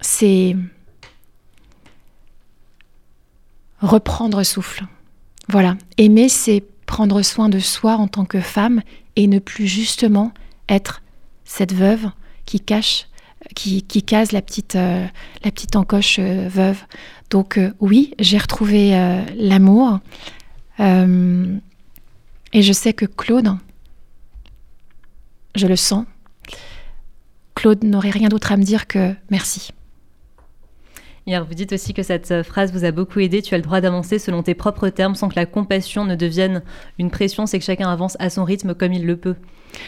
c'est 0.00 0.56
reprendre 3.80 4.42
souffle. 4.42 4.84
Voilà, 5.48 5.76
aimer, 5.96 6.28
c'est 6.28 6.64
prendre 6.86 7.22
soin 7.22 7.48
de 7.48 7.58
soi 7.58 7.96
en 7.96 8.08
tant 8.08 8.24
que 8.24 8.40
femme 8.40 8.82
et 9.16 9.26
ne 9.26 9.38
plus 9.38 9.66
justement 9.66 10.32
être 10.68 11.02
cette 11.44 11.72
veuve 11.72 12.06
qui 12.44 12.60
cache, 12.60 13.06
qui, 13.54 13.82
case 13.82 14.32
la 14.32 14.42
petite, 14.42 14.76
euh, 14.76 15.06
encoche 15.74 16.18
euh, 16.18 16.48
veuve. 16.48 16.82
Donc 17.30 17.58
euh, 17.58 17.72
oui, 17.80 18.14
j'ai 18.18 18.38
retrouvé 18.38 18.90
l'amour 19.36 20.00
et 20.80 22.62
je 22.62 22.72
sais 22.72 22.92
que 22.92 23.04
Claude, 23.04 23.56
je 25.56 25.66
le 25.66 25.76
sens, 25.76 26.06
Claude 27.54 27.82
n'aurait 27.82 28.10
rien 28.10 28.28
d'autre 28.28 28.52
à 28.52 28.56
me 28.56 28.62
dire 28.62 28.86
que 28.86 29.14
merci 29.30 29.72
vous 31.36 31.54
dites 31.54 31.72
aussi 31.72 31.92
que 31.94 32.02
cette 32.02 32.30
euh, 32.30 32.42
phrase 32.42 32.72
vous 32.72 32.84
a 32.84 32.90
beaucoup 32.90 33.20
aidé. 33.20 33.42
Tu 33.42 33.54
as 33.54 33.58
le 33.58 33.62
droit 33.62 33.80
d'avancer 33.80 34.18
selon 34.18 34.42
tes 34.42 34.54
propres 34.54 34.88
termes 34.88 35.14
sans 35.14 35.28
que 35.28 35.36
la 35.36 35.46
compassion 35.46 36.04
ne 36.04 36.14
devienne 36.14 36.62
une 36.98 37.10
pression. 37.10 37.46
C'est 37.46 37.58
que 37.58 37.64
chacun 37.64 37.88
avance 37.88 38.16
à 38.18 38.30
son 38.30 38.44
rythme 38.44 38.74
comme 38.74 38.92
il 38.92 39.06
le 39.06 39.16
peut. 39.16 39.36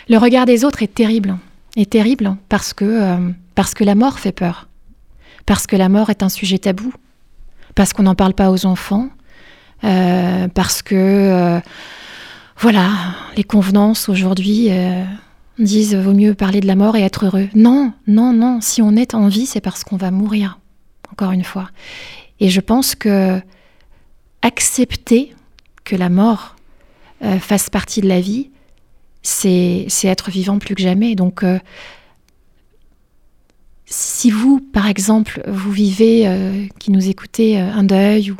Le 0.08 0.18
regard 0.18 0.46
des 0.46 0.64
autres 0.64 0.82
est 0.82 0.94
terrible. 0.94 1.36
Est 1.76 1.90
terrible 1.90 2.36
parce 2.48 2.72
que, 2.72 2.84
euh, 2.84 3.30
parce 3.54 3.74
que 3.74 3.84
la 3.84 3.94
mort 3.94 4.18
fait 4.18 4.32
peur. 4.32 4.68
Parce 5.46 5.66
que 5.66 5.76
la 5.76 5.88
mort 5.88 6.10
est 6.10 6.22
un 6.22 6.28
sujet 6.28 6.58
tabou. 6.58 6.92
Parce 7.74 7.92
qu'on 7.92 8.02
n'en 8.02 8.14
parle 8.14 8.34
pas 8.34 8.50
aux 8.50 8.66
enfants. 8.66 9.08
Euh, 9.84 10.48
parce 10.48 10.82
que, 10.82 11.60
voilà, 12.58 12.90
les 13.36 13.44
convenances 13.44 14.10
aujourd'hui 14.10 14.68
disent 15.58 15.94
vaut 15.94 16.12
mieux 16.12 16.34
parler 16.34 16.60
de 16.60 16.66
la 16.66 16.74
mort 16.74 16.96
et 16.96 17.02
être 17.02 17.24
heureux. 17.24 17.48
Non, 17.54 17.92
non, 18.06 18.34
non. 18.34 18.60
Si 18.60 18.82
on 18.82 18.96
est 18.96 19.14
en 19.14 19.28
vie, 19.28 19.46
c'est 19.46 19.62
parce 19.62 19.84
qu'on 19.84 19.96
va 19.96 20.10
mourir 20.10 20.59
encore 21.20 21.32
une 21.32 21.44
fois. 21.44 21.70
Et 22.40 22.48
je 22.48 22.60
pense 22.60 22.94
que 22.94 23.40
accepter 24.40 25.34
que 25.84 25.94
la 25.94 26.08
mort 26.08 26.56
euh, 27.22 27.38
fasse 27.38 27.68
partie 27.68 28.00
de 28.00 28.08
la 28.08 28.22
vie, 28.22 28.48
c'est 29.22 29.86
être 30.04 30.30
vivant 30.30 30.58
plus 30.58 30.74
que 30.74 30.82
jamais. 30.82 31.14
Donc, 31.14 31.42
euh, 31.42 31.58
si 33.84 34.30
vous, 34.30 34.60
par 34.60 34.86
exemple, 34.86 35.42
vous 35.46 35.70
vivez, 35.70 36.26
euh, 36.26 36.66
qui 36.78 36.90
nous 36.90 37.10
écoutez, 37.10 37.58
un 37.58 37.84
deuil, 37.84 38.30
ou 38.30 38.36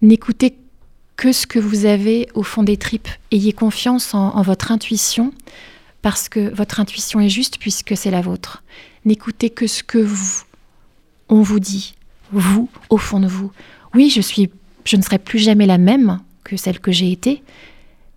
n'écoutez 0.00 0.56
que 1.16 1.32
ce 1.32 1.46
que 1.46 1.58
vous 1.58 1.84
avez 1.84 2.28
au 2.32 2.42
fond 2.42 2.62
des 2.62 2.78
tripes, 2.78 3.08
ayez 3.30 3.52
confiance 3.52 4.14
en, 4.14 4.34
en 4.34 4.40
votre 4.40 4.72
intuition, 4.72 5.34
parce 6.00 6.30
que 6.30 6.48
votre 6.54 6.80
intuition 6.80 7.20
est 7.20 7.28
juste 7.28 7.58
puisque 7.58 7.94
c'est 7.94 8.10
la 8.10 8.22
vôtre. 8.22 8.62
N'écoutez 9.04 9.50
que 9.50 9.66
ce 9.66 9.82
que 9.82 9.98
vous, 9.98 10.44
on 11.28 11.42
vous 11.42 11.60
dit, 11.60 11.95
vous, 12.32 12.68
au 12.90 12.96
fond 12.96 13.20
de 13.20 13.26
vous. 13.26 13.50
Oui, 13.94 14.10
je 14.10 14.20
suis, 14.20 14.50
je 14.84 14.96
ne 14.96 15.02
serai 15.02 15.18
plus 15.18 15.38
jamais 15.38 15.66
la 15.66 15.78
même 15.78 16.20
que 16.44 16.56
celle 16.56 16.80
que 16.80 16.92
j'ai 16.92 17.10
été, 17.10 17.42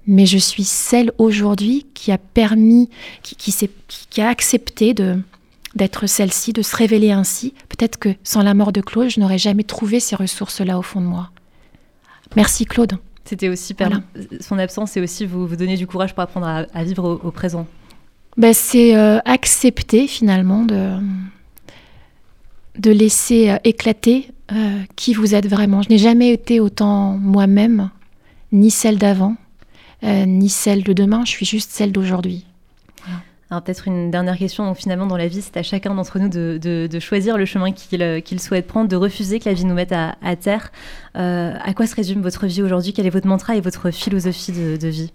mais 0.07 0.25
je 0.25 0.37
suis 0.37 0.63
celle 0.63 1.11
aujourd'hui 1.17 1.85
qui 1.93 2.11
a 2.11 2.17
permis, 2.17 2.89
qui, 3.23 3.35
qui, 3.35 3.69
qui 4.09 4.21
a 4.21 4.29
accepté 4.29 4.93
de, 4.93 5.17
d'être 5.75 6.07
celle-ci, 6.07 6.53
de 6.53 6.61
se 6.61 6.75
révéler 6.75 7.11
ainsi. 7.11 7.53
Peut-être 7.69 7.97
que 7.97 8.09
sans 8.23 8.41
la 8.41 8.53
mort 8.53 8.71
de 8.71 8.81
Claude, 8.81 9.09
je 9.09 9.19
n'aurais 9.19 9.37
jamais 9.37 9.63
trouvé 9.63 9.99
ces 9.99 10.15
ressources-là 10.15 10.77
au 10.77 10.81
fond 10.81 11.01
de 11.01 11.05
moi. 11.05 11.31
Merci 12.35 12.65
Claude. 12.65 12.97
C'était 13.25 13.49
aussi 13.49 13.75
son 14.39 14.57
absence 14.57 14.97
et 14.97 15.01
aussi 15.01 15.25
vous, 15.25 15.45
vous 15.45 15.55
donner 15.55 15.77
du 15.77 15.85
courage 15.85 16.13
pour 16.13 16.23
apprendre 16.23 16.65
à, 16.73 16.83
vivre 16.83 17.19
au, 17.23 17.31
présent. 17.31 17.67
Ben, 18.37 18.53
c'est 18.53 18.95
euh, 18.95 19.19
accepter 19.25 20.07
finalement 20.07 20.63
de, 20.63 20.97
de 22.79 22.91
laisser 22.91 23.49
euh, 23.49 23.57
éclater 23.63 24.31
euh, 24.51 24.81
qui 24.95 25.13
vous 25.13 25.35
êtes 25.35 25.47
vraiment. 25.47 25.81
Je 25.81 25.89
n'ai 25.89 25.97
jamais 25.97 26.31
été 26.31 26.59
autant 26.59 27.17
moi-même, 27.17 27.89
ni 28.51 28.71
celle 28.71 28.97
d'avant, 28.97 29.35
ni 30.01 30.49
celle 30.49 30.83
de 30.83 30.93
demain, 30.93 31.23
je 31.25 31.31
suis 31.31 31.45
juste 31.45 31.71
celle 31.71 31.91
d'aujourd'hui. 31.91 32.45
Alors 33.51 33.63
peut-être 33.63 33.87
une 33.87 34.11
dernière 34.11 34.37
question. 34.37 34.65
Donc 34.65 34.77
finalement, 34.77 35.07
dans 35.07 35.17
la 35.17 35.27
vie, 35.27 35.41
c'est 35.41 35.57
à 35.57 35.63
chacun 35.63 35.95
d'entre 35.95 36.19
nous 36.19 36.29
de, 36.29 36.99
choisir 36.99 37.37
le 37.37 37.45
chemin 37.45 37.71
euh, 37.93 38.19
qu'il 38.21 38.39
souhaite 38.39 38.67
prendre, 38.67 38.87
de 38.87 38.95
refuser 38.95 39.39
que 39.39 39.49
la 39.49 39.53
vie 39.53 39.65
nous 39.65 39.73
mette 39.73 39.91
à, 39.91 40.35
terre. 40.35 40.71
Euh, 41.15 41.53
à 41.59 41.73
quoi 41.73 41.87
se 41.87 41.95
résume 41.95 42.21
votre 42.21 42.45
vie 42.45 42.61
aujourd'hui? 42.61 42.93
Quel 42.93 43.07
est 43.07 43.11
votre 43.11 43.27
mantra 43.27 43.55
et 43.55 43.61
votre 43.61 43.89
philosophie 43.89 44.51
de, 44.51 44.87
vie? 44.87 45.11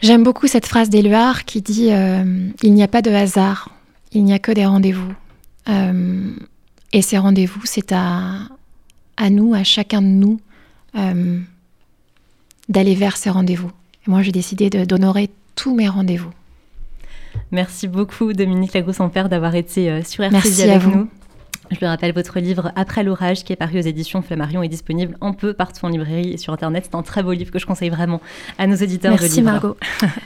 J'aime 0.00 0.22
beaucoup 0.22 0.46
cette 0.46 0.66
phrase 0.66 0.90
d'Éluard 0.90 1.44
qui 1.44 1.60
dit 1.60 1.92
euh, 1.92 2.50
Il 2.62 2.72
n'y 2.72 2.82
a 2.84 2.88
pas 2.88 3.02
de 3.02 3.10
hasard, 3.10 3.70
il 4.14 4.24
n'y 4.24 4.32
a 4.32 4.38
que 4.38 4.52
des 4.52 4.66
rendez-vous. 4.66 5.12
et 6.92 7.02
ces 7.02 7.18
rendez-vous, 7.18 7.60
c'est 7.64 7.92
à, 7.92 8.48
à 9.16 9.30
nous, 9.30 9.54
à 9.54 9.64
chacun 9.64 10.02
de 10.02 10.06
nous, 10.06 10.40
d'aller 12.68 12.94
vers 12.94 13.16
ces 13.16 13.30
rendez-vous. 13.30 13.70
Et 14.06 14.10
moi, 14.10 14.22
j'ai 14.22 14.32
décidé 14.32 14.70
d'honorer 14.70 15.30
tous 15.54 15.74
mes 15.74 15.88
rendez-vous. 15.88 16.30
Merci 17.50 17.88
beaucoup 17.88 18.32
Dominique 18.32 18.74
Lagros-Père 18.74 19.28
d'avoir 19.28 19.54
été 19.54 19.90
euh, 19.90 20.02
sur 20.02 20.24
RCJ 20.24 20.60
avec 20.60 20.82
vous. 20.82 20.98
nous. 20.98 21.08
Je 21.70 21.78
le 21.80 21.86
rappelle, 21.86 22.12
votre 22.12 22.38
livre 22.40 22.72
Après 22.76 23.02
l'orage, 23.02 23.42
qui 23.42 23.52
est 23.52 23.56
paru 23.56 23.78
aux 23.78 23.82
éditions 23.82 24.20
Flammarion, 24.20 24.62
est 24.62 24.68
disponible 24.68 25.16
un 25.22 25.32
peu 25.32 25.54
partout 25.54 25.86
en 25.86 25.88
librairie 25.88 26.32
et 26.32 26.36
sur 26.36 26.52
Internet. 26.52 26.84
C'est 26.84 26.94
un 26.94 27.02
très 27.02 27.22
beau 27.22 27.32
livre 27.32 27.50
que 27.50 27.58
je 27.58 27.64
conseille 27.64 27.88
vraiment 27.88 28.20
à 28.58 28.66
nos 28.66 28.76
auditeurs 28.76 29.12
Merci 29.12 29.40
de 29.40 29.44
Margot. 29.46 29.76